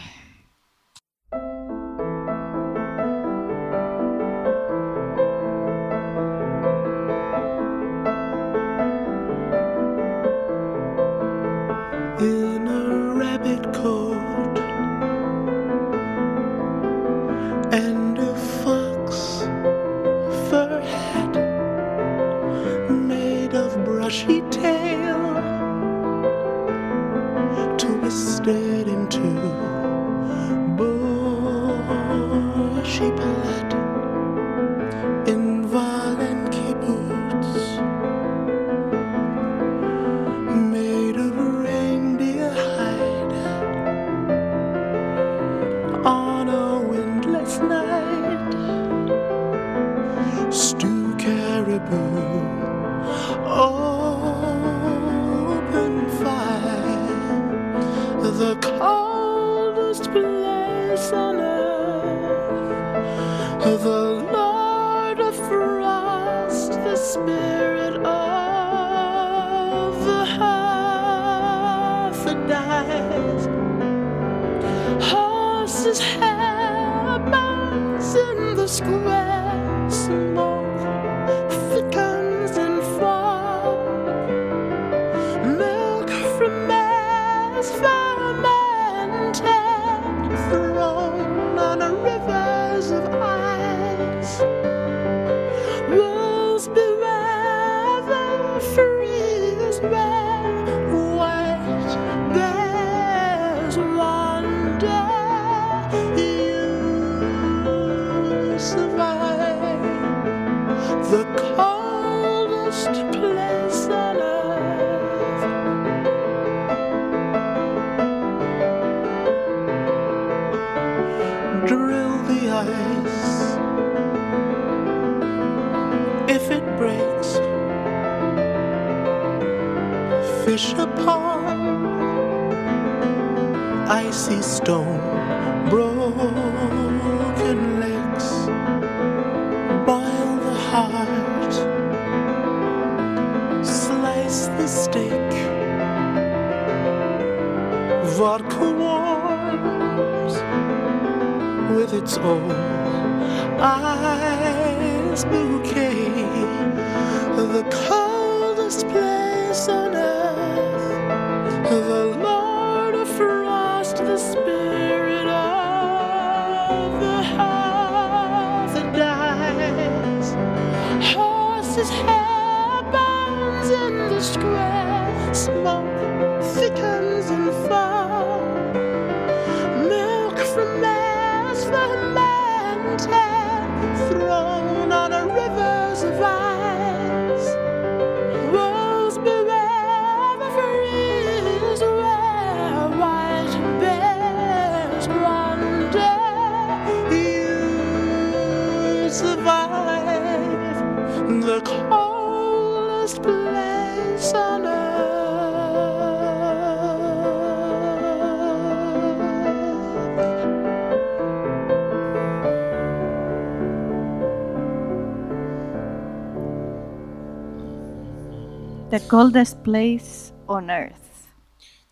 The 218.94 219.00
coldest 219.08 219.56
place 219.66 220.30
on 220.46 220.70
earth. 220.70 221.26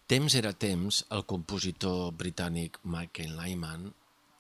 Temps 0.07 0.37
era 0.39 0.53
temps, 0.55 1.01
el 1.11 1.25
compositor 1.27 2.13
britànic 2.15 2.77
Michael 2.87 3.33
Nyman 3.41 3.89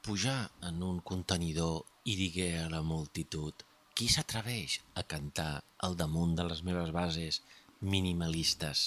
pujar 0.07 0.45
en 0.69 0.79
un 0.87 1.01
contenidor 1.03 1.81
i 2.07 2.15
digué 2.21 2.53
a 2.61 2.69
la 2.71 2.85
multitud 2.87 3.67
qui 3.99 4.07
s'atreveix 4.07 4.77
a 4.95 5.03
cantar 5.03 5.65
al 5.83 5.99
damunt 5.99 6.37
de 6.39 6.47
les 6.53 6.63
meves 6.63 6.95
bases 6.95 7.41
minimalistes 7.81 8.85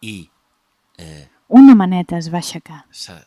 i, 0.00 0.30
eh, 1.02 1.26
Una 1.48 1.74
maneta 1.74 2.16
es 2.22 2.30
va 2.30 2.38
aixecar. 2.38 2.84
se, 2.92 3.18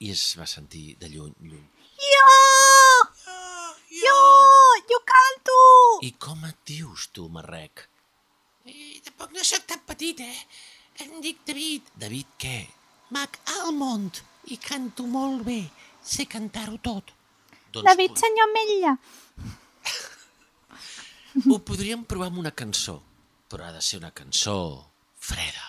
i 0.00 0.10
es 0.10 0.26
va 0.36 0.50
sentir 0.56 0.96
de 0.98 1.14
lluny, 1.14 1.38
lluny. 1.38 1.70
Jo! 2.10 2.28
Jo! 4.02 4.20
Jo 4.90 5.02
canto! 5.06 5.58
I 6.02 6.16
com 6.18 6.42
et 6.50 6.58
dius 6.66 7.10
tu, 7.14 7.28
Marrec? 7.28 7.93
Eh, 8.64 9.00
tampoc 9.04 9.32
no 9.36 9.42
sóc 9.44 9.66
tan 9.68 9.82
petit, 9.84 10.20
eh? 10.24 10.38
Em 11.04 11.18
dic 11.20 11.42
David. 11.44 11.90
David 12.00 12.30
què? 12.40 12.56
Mac 13.12 13.36
Almond. 13.58 14.22
I 14.48 14.56
canto 14.60 15.04
molt 15.08 15.44
bé. 15.44 15.58
Sé 16.04 16.24
cantar-ho 16.28 16.78
tot. 16.80 17.12
Doncs 17.74 17.84
David, 17.84 18.16
senyor 18.20 18.48
Metlla. 18.54 18.94
ho 21.50 21.58
podríem 21.66 22.04
provar 22.08 22.30
amb 22.30 22.40
una 22.44 22.54
cançó, 22.56 22.96
però 23.50 23.68
ha 23.68 23.74
de 23.74 23.82
ser 23.84 24.00
una 24.00 24.12
cançó 24.16 24.56
freda. 25.20 25.68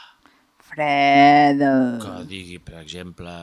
Freda. 0.71 1.73
Que 2.03 2.15
digui, 2.31 2.61
per 2.63 2.79
exemple, 2.79 3.35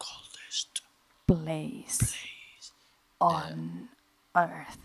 coldest. 0.00 0.84
Place 1.32 2.12
on 3.22 3.88
earth. 4.34 4.78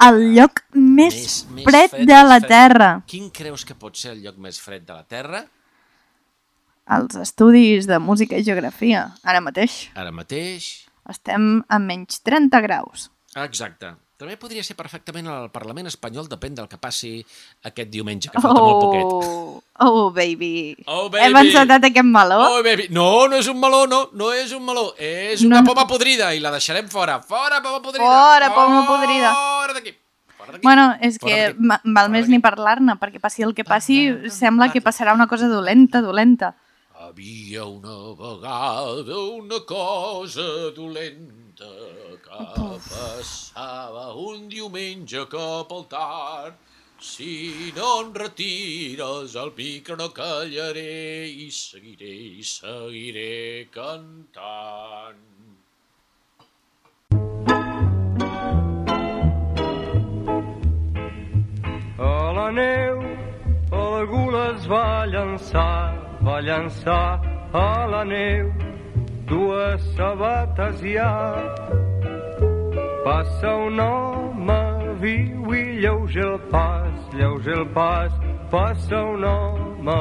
El 0.00 0.20
lloc 0.34 0.62
més, 0.74 1.42
fred 1.64 1.96
de 2.08 2.20
la 2.24 2.38
més 2.40 2.48
Terra. 2.48 2.90
Quin 3.10 3.30
creus 3.34 3.66
que 3.68 3.76
pot 3.76 3.96
ser 3.98 4.14
el 4.14 4.22
lloc 4.24 4.38
més 4.40 4.60
fred 4.62 4.86
de 4.86 4.96
la 4.96 5.04
Terra? 5.04 5.44
Els 6.90 7.18
estudis 7.22 7.86
de 7.86 8.00
música 8.02 8.38
i 8.38 8.46
geografia, 8.46 9.10
ara 9.22 9.42
mateix. 9.44 9.82
Ara 9.94 10.14
mateix... 10.14 10.70
Estem 11.10 11.64
a 11.66 11.78
menys 11.82 12.20
30 12.22 12.60
graus. 12.62 13.08
Exacte. 13.42 13.94
També 14.20 14.34
podria 14.36 14.60
ser 14.60 14.74
perfectament 14.76 15.24
al 15.32 15.46
Parlament 15.48 15.88
espanyol, 15.88 16.26
depèn 16.28 16.52
del 16.58 16.66
que 16.68 16.76
passi 16.76 17.14
aquest 17.64 17.88
diumenge, 17.88 18.28
que 18.28 18.42
falta 18.44 18.60
molt 18.60 18.82
poquet. 18.82 19.06
Oh, 19.06 19.62
oh, 19.86 20.10
baby. 20.12 20.74
Oh, 20.84 21.06
Hem 21.08 21.32
baby. 21.32 21.48
encetat 21.48 21.86
aquest 21.88 22.04
meló. 22.04 22.36
Oh, 22.44 22.58
baby. 22.66 22.90
No, 22.92 23.06
no 23.32 23.38
és 23.40 23.48
un 23.48 23.56
meló, 23.62 23.86
no, 23.88 24.02
no 24.12 24.28
és 24.36 24.52
un 24.52 24.60
meló, 24.66 24.90
és 25.00 25.40
una 25.46 25.62
No. 25.62 25.70
poma 25.72 25.86
podrida 25.88 26.34
i 26.36 26.40
la 26.44 26.52
deixarem 26.52 26.90
fora. 26.92 27.16
Fora, 27.24 27.62
poma 27.64 27.80
podrida. 27.80 28.04
Fora, 28.04 28.52
poma 28.54 28.82
podrida. 28.86 29.32
Fora 29.32 29.72
d'aquí. 29.78 29.94
Fora 30.36 30.52
d'aquí. 30.52 30.62
Bueno, 30.68 30.84
és 31.00 31.16
que 31.18 31.54
val 31.96 32.10
més 32.12 32.28
ni 32.28 32.38
parlar-ne, 32.44 32.98
perquè 33.00 33.20
passi 33.24 33.42
el 33.42 33.54
que 33.56 33.64
passi, 33.64 34.02
sembla 34.28 34.68
que 34.70 34.82
passarà 34.84 35.14
una 35.16 35.28
cosa 35.32 35.48
dolenta, 35.48 36.02
dolenta. 36.04 36.52
Havia 37.00 37.64
una 37.64 37.96
vegada 38.20 39.16
una 39.32 39.64
cosa 39.64 40.44
dolenta 40.76 41.64
que 42.30 42.66
passava 42.86 44.04
un 44.14 44.48
diumenge 44.48 45.24
cap 45.32 45.72
al 45.76 45.86
tard. 45.94 46.54
Si 47.00 47.72
no 47.76 47.88
em 48.02 48.12
retires 48.12 49.34
el 49.42 49.52
micro 49.56 49.96
no 49.96 50.10
callaré 50.16 51.26
i 51.28 51.48
seguiré 51.50 52.12
i 52.38 52.44
seguiré 52.44 53.68
cantant. 53.72 55.26
A 61.98 62.32
la 62.38 62.48
neu, 62.62 63.04
a 63.72 63.84
la 63.96 64.04
gula 64.14 64.48
es 64.54 64.66
va 64.74 65.06
llançar, 65.06 65.78
va 66.22 66.40
llançar 66.40 67.04
a 67.52 67.70
la 67.94 68.04
neu 68.04 68.52
dues 69.30 69.82
sabates 69.96 70.82
i 70.82 70.96
Passa 73.04 73.54
un 73.56 73.80
home 73.80 74.60
viu 75.00 75.54
i 75.56 75.62
lleuger 75.80 76.24
el 76.26 76.38
pas, 76.50 76.96
lleuger 77.16 77.54
el 77.56 77.66
pas, 77.72 78.12
passa 78.50 79.00
un 79.14 79.24
home 79.24 80.00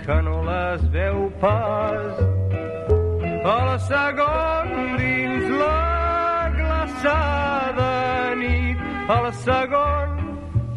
que 0.00 0.16
no 0.22 0.38
les 0.46 0.86
veu 0.94 1.28
pas. 1.42 2.22
A 3.44 3.58
la 3.68 3.76
segon 3.90 4.72
dins 4.96 5.46
la 5.60 6.48
glaçada 6.56 7.92
nit, 8.40 8.80
a 9.08 9.20
la 9.26 9.32
segon 9.44 10.16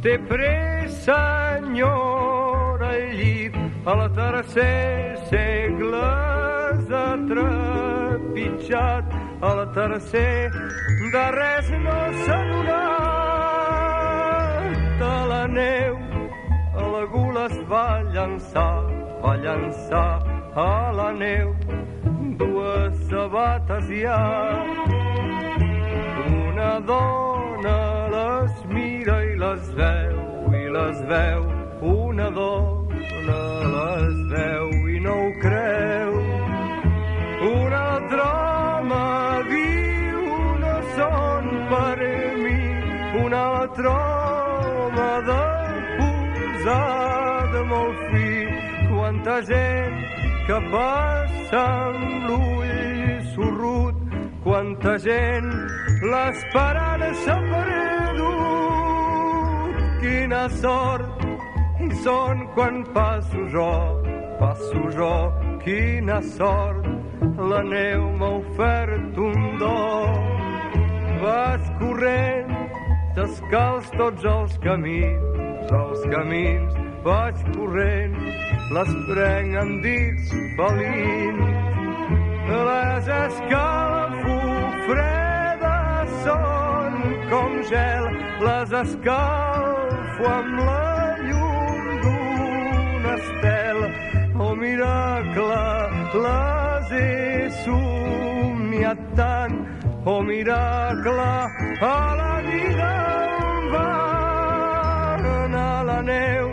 té 0.03 0.17
pressa 0.27 1.19
enyora 1.57 2.93
el 2.99 3.15
llit, 3.15 3.55
a 3.85 3.95
la 3.95 4.09
tercer 4.19 5.17
segles 5.31 6.91
ha 6.91 7.09
trepitjat, 7.31 9.19
la 9.41 9.65
tercer 9.73 10.51
de 11.13 11.25
res 11.37 11.67
no 11.85 11.99
s'ha 12.23 12.39
donat 12.51 12.77
a 15.01 15.25
la 15.33 15.43
neu, 15.47 15.95
a 16.75 16.83
la 16.95 17.03
gula 17.15 17.43
es 17.45 17.57
va 17.71 17.87
llançar, 18.13 18.83
va 19.23 19.33
llançar 19.45 20.11
a 20.55 20.91
la 20.99 21.09
neu 21.11 21.55
dues 22.41 22.95
sabates 23.09 23.89
hi 23.89 24.03
ha. 24.05 24.21
Una 26.37 26.71
dona 26.91 27.77
les 28.15 28.53
mira 28.75 29.17
i 29.31 29.35
les 29.43 29.73
veu, 29.79 30.21
i 30.61 30.63
les 30.77 31.03
veu. 31.13 31.41
Una 31.95 32.29
dona 32.39 33.41
les 33.75 34.15
veu 34.35 34.71
i 34.95 35.03
no 35.07 35.17
ho 35.25 35.31
creu. 35.45 36.10
Per. 41.81 41.99
Un 43.23 43.33
altre 43.33 43.87
home 43.87 45.11
de 45.29 45.43
posada 45.97 47.63
molt 47.73 47.97
fi. 48.11 48.31
Quanta 48.91 49.41
gent 49.51 49.97
que 50.47 50.59
passa 50.71 51.65
amb 51.65 52.29
l'ull 52.29 53.21
sorrut 53.35 54.01
quanta 54.43 54.97
gent 54.97 55.51
l'esperant 56.11 57.03
s'ha 57.23 57.37
perdut. 57.51 58.31
Quina 60.01 60.43
sort 60.63 61.25
i 61.85 61.89
son 62.03 62.47
quan 62.55 62.75
passo 62.95 63.45
jo, 63.53 63.71
passo 64.39 64.81
jo, 64.97 65.13
quina 65.63 66.19
sort, 66.37 66.89
la 67.51 67.61
neu 67.75 68.09
m'ha 68.17 68.33
ofert 68.41 69.17
un 69.29 69.39
do. 69.61 70.20
Vas 71.21 71.61
corrent, 71.77 72.49
descalç 73.13 73.85
tots 73.93 74.23
els 74.25 74.55
camins, 74.63 75.21
els 75.69 76.01
camins, 76.09 76.73
vaig 77.05 77.37
corrent, 77.53 78.15
les 78.73 78.89
prenc 79.05 79.53
amb 79.61 79.85
dits 79.85 80.33
felins. 80.57 81.45
Les 82.49 83.05
escalafofredes 83.17 86.09
són 86.23 86.97
com 87.29 87.53
gel, 87.69 88.09
les 88.47 88.73
escalfo 88.79 90.25
amb 90.31 90.57
la 90.65 91.21
llum 91.27 92.01
d'un 92.07 93.05
estel. 93.13 93.79
Oh, 94.41 94.57
miracle, 94.57 95.61
les 96.25 96.89
he 96.97 97.45
somniat 97.61 98.97
tant. 99.21 99.80
Oh, 100.03 100.23
miracle, 100.23 101.21
a 101.79 102.15
la 102.15 102.41
vida 102.41 102.89
em 103.53 103.71
van 103.71 105.53
a 105.53 105.83
la 105.83 106.01
neu. 106.01 106.49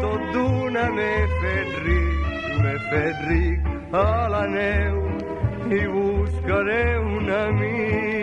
Tot 0.00 0.22
d'una 0.32 0.84
m'he 0.94 1.16
fet 1.40 1.72
ric, 1.86 2.60
m'he 2.62 2.76
fet 2.90 3.24
ric 3.32 3.66
a 3.92 4.28
la 4.34 4.44
neu 4.46 5.02
i 5.74 5.82
buscaré 5.96 6.84
un 6.98 7.28
amic. 7.40 8.17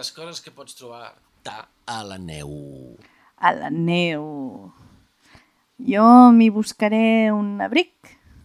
Les 0.00 0.12
coses 0.16 0.40
que 0.40 0.50
pots 0.54 0.76
trobar 0.78 1.12
ta 1.44 1.68
a 1.84 2.00
la 2.08 2.16
neu. 2.16 2.50
A 3.36 3.52
la 3.52 3.68
neu. 3.68 4.24
Jo 5.76 6.06
m'hi 6.32 6.48
buscaré 6.52 7.30
un 7.32 7.60
abric, 7.60 7.92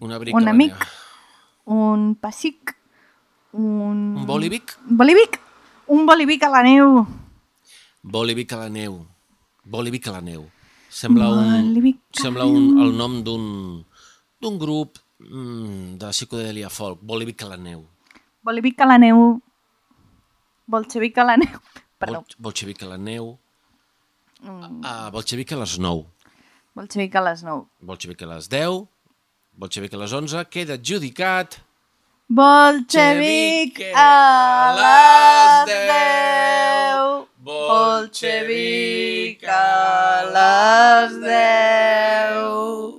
Un 0.03 0.11
abric 0.11 0.35
un 0.35 0.47
amic, 0.51 0.75
neu. 0.75 1.75
un 1.77 2.01
pessic, 2.15 2.75
un... 3.53 4.17
Un 4.19 4.25
bolivic? 4.27 4.75
Bolivic! 4.87 5.39
Un 5.87 6.05
bolivic 6.05 6.43
a 6.43 6.49
la 6.49 6.63
neu. 6.63 7.05
Bolivic 8.03 8.51
a 8.53 8.65
la 8.65 8.69
neu. 8.69 8.99
Bolivic 9.63 10.07
a 10.07 10.17
la 10.17 10.21
neu. 10.21 10.45
Sembla 10.89 11.29
un, 11.31 11.71
Bolivic 11.71 11.99
la 12.15 12.21
sembla 12.23 12.45
un, 12.47 12.69
el 12.83 12.95
nom 12.95 13.19
d'un 13.23 13.45
d'un 14.41 14.57
grup 14.59 14.99
mm, 15.19 15.95
de 15.99 16.11
psicodèlia 16.11 16.69
folk. 16.69 16.99
Bolivic 17.01 17.43
a 17.43 17.53
la 17.55 17.57
neu. 17.57 17.85
Bolivic 18.43 18.81
a 18.81 18.91
la 18.91 18.99
neu. 18.99 19.39
Bolxevic 20.67 21.17
a 21.17 21.23
la 21.23 21.37
neu. 21.37 21.59
Perdó. 21.99 22.19
Bol, 22.21 22.35
bolxevic 22.49 22.83
a 22.83 22.85
la 22.93 22.97
neu. 22.97 23.37
Mm, 24.41 24.81
Ah, 24.83 25.09
bolxevic 25.13 25.51
a 25.53 25.55
les 25.61 25.77
9. 25.79 26.05
Bolxevic 26.75 27.15
a 27.15 27.21
les 27.21 27.43
9. 27.43 27.65
Bolxevic 27.81 28.21
a 28.21 28.25
les 28.33 28.49
10. 28.51 28.87
Bolxevic 29.57 29.93
a 29.93 29.97
les 29.97 30.11
11. 30.13 30.43
Queda 30.51 30.73
adjudicat. 30.75 31.59
Bolxevic 32.27 33.79
a 33.95 34.75
les 34.81 35.65
10. 35.71 37.27
Bolxevic 37.45 39.43
a 39.47 40.25
les 40.35 41.13
10. 41.21 42.94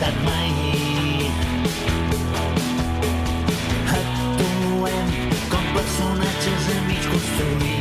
that 0.00 0.14
mai 0.22 0.50
Actuem 3.96 5.08
com 5.50 5.64
personatges 5.74 6.70
amics 6.76 7.06
construïts 7.06 7.77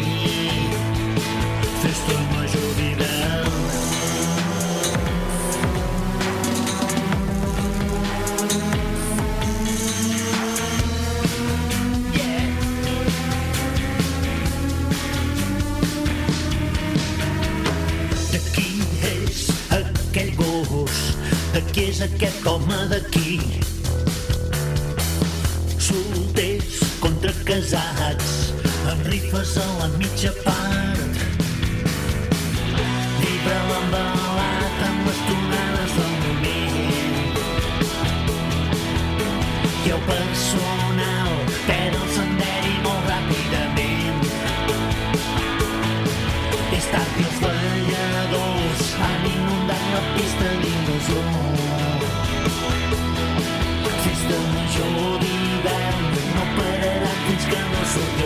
De 21.58 21.64
qui 21.74 21.88
és 21.89 21.99
aquest 22.05 22.43
home 22.45 22.76
d'aquí? 22.91 23.39
Solters 25.82 26.76
contra 27.01 27.34
casats, 27.47 28.36
amb 28.91 29.10
rifes 29.10 29.55
a 29.64 29.66
la 29.80 29.88
mitja 29.95 30.36
part. 30.43 31.18
Vibra 33.24 33.58
l'embalat 33.72 34.86
amb 34.91 35.10
les 35.10 35.26
tonades 35.32 35.97
del 35.97 36.14
moment. 36.28 37.34
I 39.82 39.97
el 39.97 40.08
personal 40.14 41.46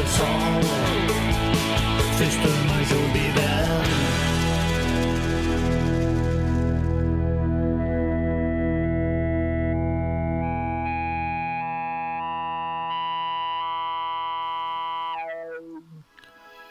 el 0.01 0.07
sol. 0.07 0.63
Festa 2.17 2.49
major 2.69 3.05
d'hivern. 3.13 3.89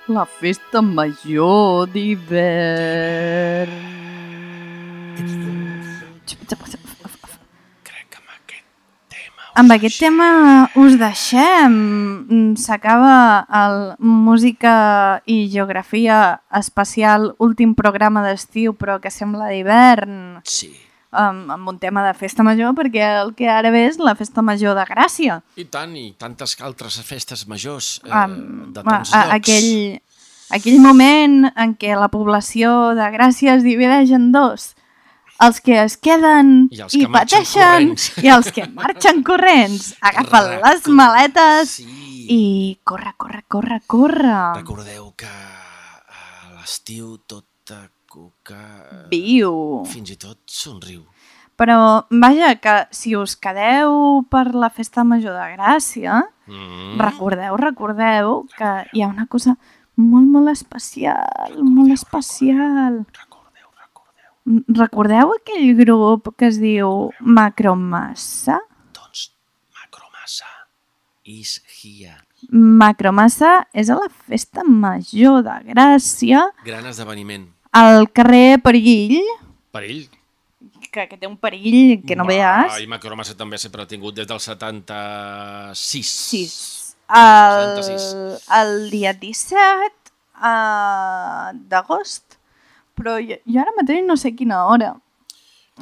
La 0.09 0.24
festa 0.26 0.83
major 0.83 1.87
d'hivern. 1.95 3.81
Amb 9.59 9.72
aquest 9.74 9.98
tema 10.01 10.70
us 10.78 10.94
deixem. 11.01 11.74
S'acaba 12.61 13.46
el 13.62 13.78
Música 13.98 15.22
i 15.26 15.48
Geografia 15.51 16.40
especial 16.55 17.32
últim 17.38 17.74
programa 17.74 18.22
d'estiu 18.26 18.76
però 18.78 19.01
que 19.03 19.11
sembla 19.11 19.51
d'hivern. 19.51 20.40
Sí. 20.44 20.70
um, 21.11 21.51
amb 21.51 21.68
un 21.68 21.78
tema 21.82 22.05
de 22.07 22.14
festa 22.14 22.44
major, 22.46 22.70
perquè 22.78 23.03
el 23.20 23.32
que 23.34 23.48
ara 23.51 23.72
ve 23.74 23.86
és 23.88 23.98
la 23.98 24.14
festa 24.14 24.42
major 24.46 24.76
de 24.78 24.84
Gràcia. 24.86 25.40
I 25.59 25.66
tant, 25.66 25.96
i 25.98 26.12
tantes 26.18 26.57
altres 26.62 27.01
festes 27.03 27.46
majors 27.51 28.01
eh, 28.05 28.12
Um, 28.14 28.70
de 28.72 28.84
tants 28.84 29.11
a, 29.12 29.24
llocs. 29.26 29.34
aquell, 29.40 30.01
aquell 30.55 30.78
moment 30.80 31.51
en 31.57 31.74
què 31.74 31.96
la 31.98 32.09
població 32.12 32.94
de 32.94 33.09
Gràcia 33.16 33.57
es 33.59 33.66
divideix 33.66 34.12
en 34.14 34.30
dos. 34.32 34.74
Els 35.41 35.61
que 35.64 35.76
es 35.82 35.97
queden 35.97 36.68
I 36.70 36.82
els 36.84 36.95
i 36.95 37.01
que 37.05 37.09
marxen 37.09 37.45
pateixen 37.45 37.86
corrents. 37.88 38.09
i 38.24 38.28
els 38.34 38.51
que 38.53 38.66
marxen 38.76 39.22
corrents. 39.28 39.86
Agafen 40.01 40.51
les 40.66 40.88
maletes 40.88 41.78
i 42.30 42.43
corre, 42.84 43.14
corre, 43.16 43.43
corre, 43.49 43.80
corre. 43.86 44.34
Recordeu 44.59 45.12
que 45.16 45.30
a 45.30 46.53
l'estiu 46.59 47.16
tota 47.26 47.86
cuca... 48.11 48.61
Viu. 49.11 49.82
Fins 49.88 50.11
i 50.12 50.16
tot 50.20 50.38
somriu. 50.51 51.07
Però, 51.61 52.07
vaja, 52.09 52.55
que 52.57 52.74
si 52.97 53.12
us 53.16 53.34
quedeu 53.36 54.22
per 54.32 54.47
la 54.57 54.70
festa 54.72 55.05
major 55.05 55.34
de 55.36 55.49
Gràcia, 55.57 56.22
Mm. 56.51 56.97
recordeu, 56.99 57.55
recordeu 57.61 58.41
que 58.59 58.70
hi 58.93 59.03
ha 59.05 59.07
una 59.07 59.26
cosa 59.30 59.53
molt, 59.95 60.26
molt 60.26 60.49
especial, 60.51 61.55
molt 61.62 61.93
especial. 61.95 63.05
Recordeu, 63.07 63.14
recordeu. 63.20 63.30
Recordeu 64.74 65.30
aquell 65.36 65.74
grup 65.78 66.32
que 66.36 66.48
es 66.51 66.59
diu 66.59 67.11
Macromassa? 67.20 68.59
Is 71.30 71.61
here. 71.84 72.16
Macromassa 72.51 73.66
és 73.76 73.90
a 73.92 73.94
la 73.94 74.09
festa 74.26 74.64
major 74.66 75.44
de 75.46 75.53
Gràcia, 75.68 76.40
Gran 76.64 76.86
esdeveniment. 76.90 77.44
al 77.70 78.09
carrer 78.11 78.59
Perill, 78.64 79.20
Perill. 79.70 80.09
que, 80.90 81.05
que 81.07 81.16
té 81.16 81.28
un 81.28 81.36
perill 81.36 82.01
que 82.03 82.16
no 82.16 82.24
veas. 82.26 82.80
I 82.82 82.88
Macromassa 82.90 83.36
també 83.38 83.59
sempre 83.62 83.82
ha 83.84 83.86
tingut 83.86 84.16
des 84.16 84.26
del 84.26 84.40
76. 84.42 86.11
Sis. 86.11 86.57
El, 87.07 87.76
76. 87.78 88.48
el 88.59 88.74
dia 88.90 89.12
17 89.14 90.11
uh, 90.40 91.55
d'agost, 91.70 92.39
però 93.01 93.16
jo, 93.18 93.38
jo 93.44 93.62
ara 93.62 93.72
mateix 93.78 94.05
no 94.07 94.16
sé 94.20 94.34
quina 94.36 94.64
hora. 94.70 94.94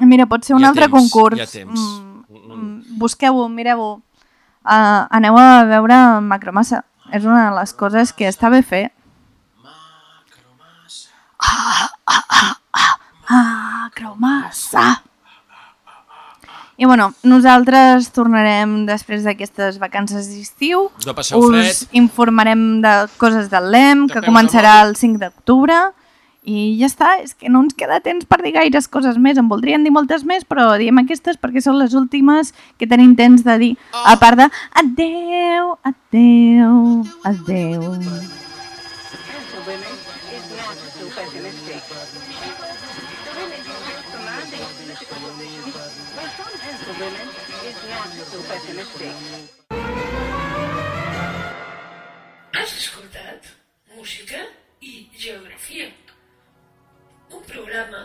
Mira, 0.00 0.28
pot 0.30 0.46
ser 0.46 0.54
un 0.54 0.64
altre 0.64 0.86
temps, 0.86 0.94
concurs. 0.94 1.38
hi 1.38 1.42
ha 1.42 1.48
temps. 1.50 1.80
Mm, 1.80 2.38
mm, 2.54 2.98
Busqueu-ho, 3.00 3.48
mireu-ho. 3.50 3.96
Uh, 4.68 5.02
aneu 5.18 5.38
a 5.38 5.64
veure 5.66 5.98
Macromassa. 6.22 6.84
És 7.12 7.24
una 7.24 7.48
de 7.48 7.56
les 7.56 7.72
coses 7.72 8.12
que 8.12 8.28
està 8.28 8.50
bé 8.52 8.62
fer. 8.62 8.84
Ah, 11.38 11.88
ah, 12.06 12.24
ah, 12.28 12.56
ah, 12.74 13.88
Macromassa. 13.88 15.02
I 16.78 16.86
bueno, 16.86 17.08
nosaltres 17.26 18.12
tornarem 18.14 18.84
després 18.86 19.24
d'aquestes 19.26 19.80
vacances 19.82 20.28
d'estiu. 20.30 20.84
No 21.06 21.14
passeu 21.14 21.40
Us 21.42 21.50
fred. 21.50 21.96
informarem 21.98 22.80
de 22.84 22.92
coses 23.18 23.48
del 23.50 23.72
LEM, 23.72 24.04
que 24.06 24.22
començarà 24.22 24.84
el 24.86 24.94
5 24.94 25.18
d'octubre. 25.18 25.78
I 26.46 26.78
ja 26.78 26.86
està, 26.86 27.10
és 27.20 27.34
que 27.34 27.50
no 27.50 27.60
ens 27.64 27.74
queda 27.76 27.98
temps 28.04 28.24
per 28.28 28.38
dir 28.44 28.54
gaires 28.54 28.88
coses 28.88 29.18
més. 29.18 29.38
En 29.40 29.50
voldrien 29.50 29.84
dir 29.84 29.92
moltes 29.92 30.24
més, 30.24 30.46
però 30.48 30.70
diem 30.80 31.02
aquestes 31.02 31.36
perquè 31.40 31.62
són 31.64 31.78
les 31.80 31.96
últimes 31.98 32.54
que 32.78 32.88
tenim 32.88 33.16
temps 33.18 33.44
de 33.44 33.58
dir. 33.58 33.72
A 33.92 34.16
part 34.20 34.38
de 34.38 34.48
adeu, 34.82 35.74
adeu, 35.82 37.04
adeu. 37.24 37.84
Has 52.58 52.76
escoltat 52.78 53.54
música 53.94 54.44
i 54.80 55.08
geografia. 55.18 56.07
Programa 57.48 58.02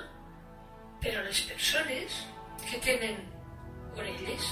per 1.03 1.17
a 1.19 1.23
les 1.25 1.41
persones 1.49 2.19
que 2.63 2.79
tenen 2.85 3.17
orelles. 3.97 4.47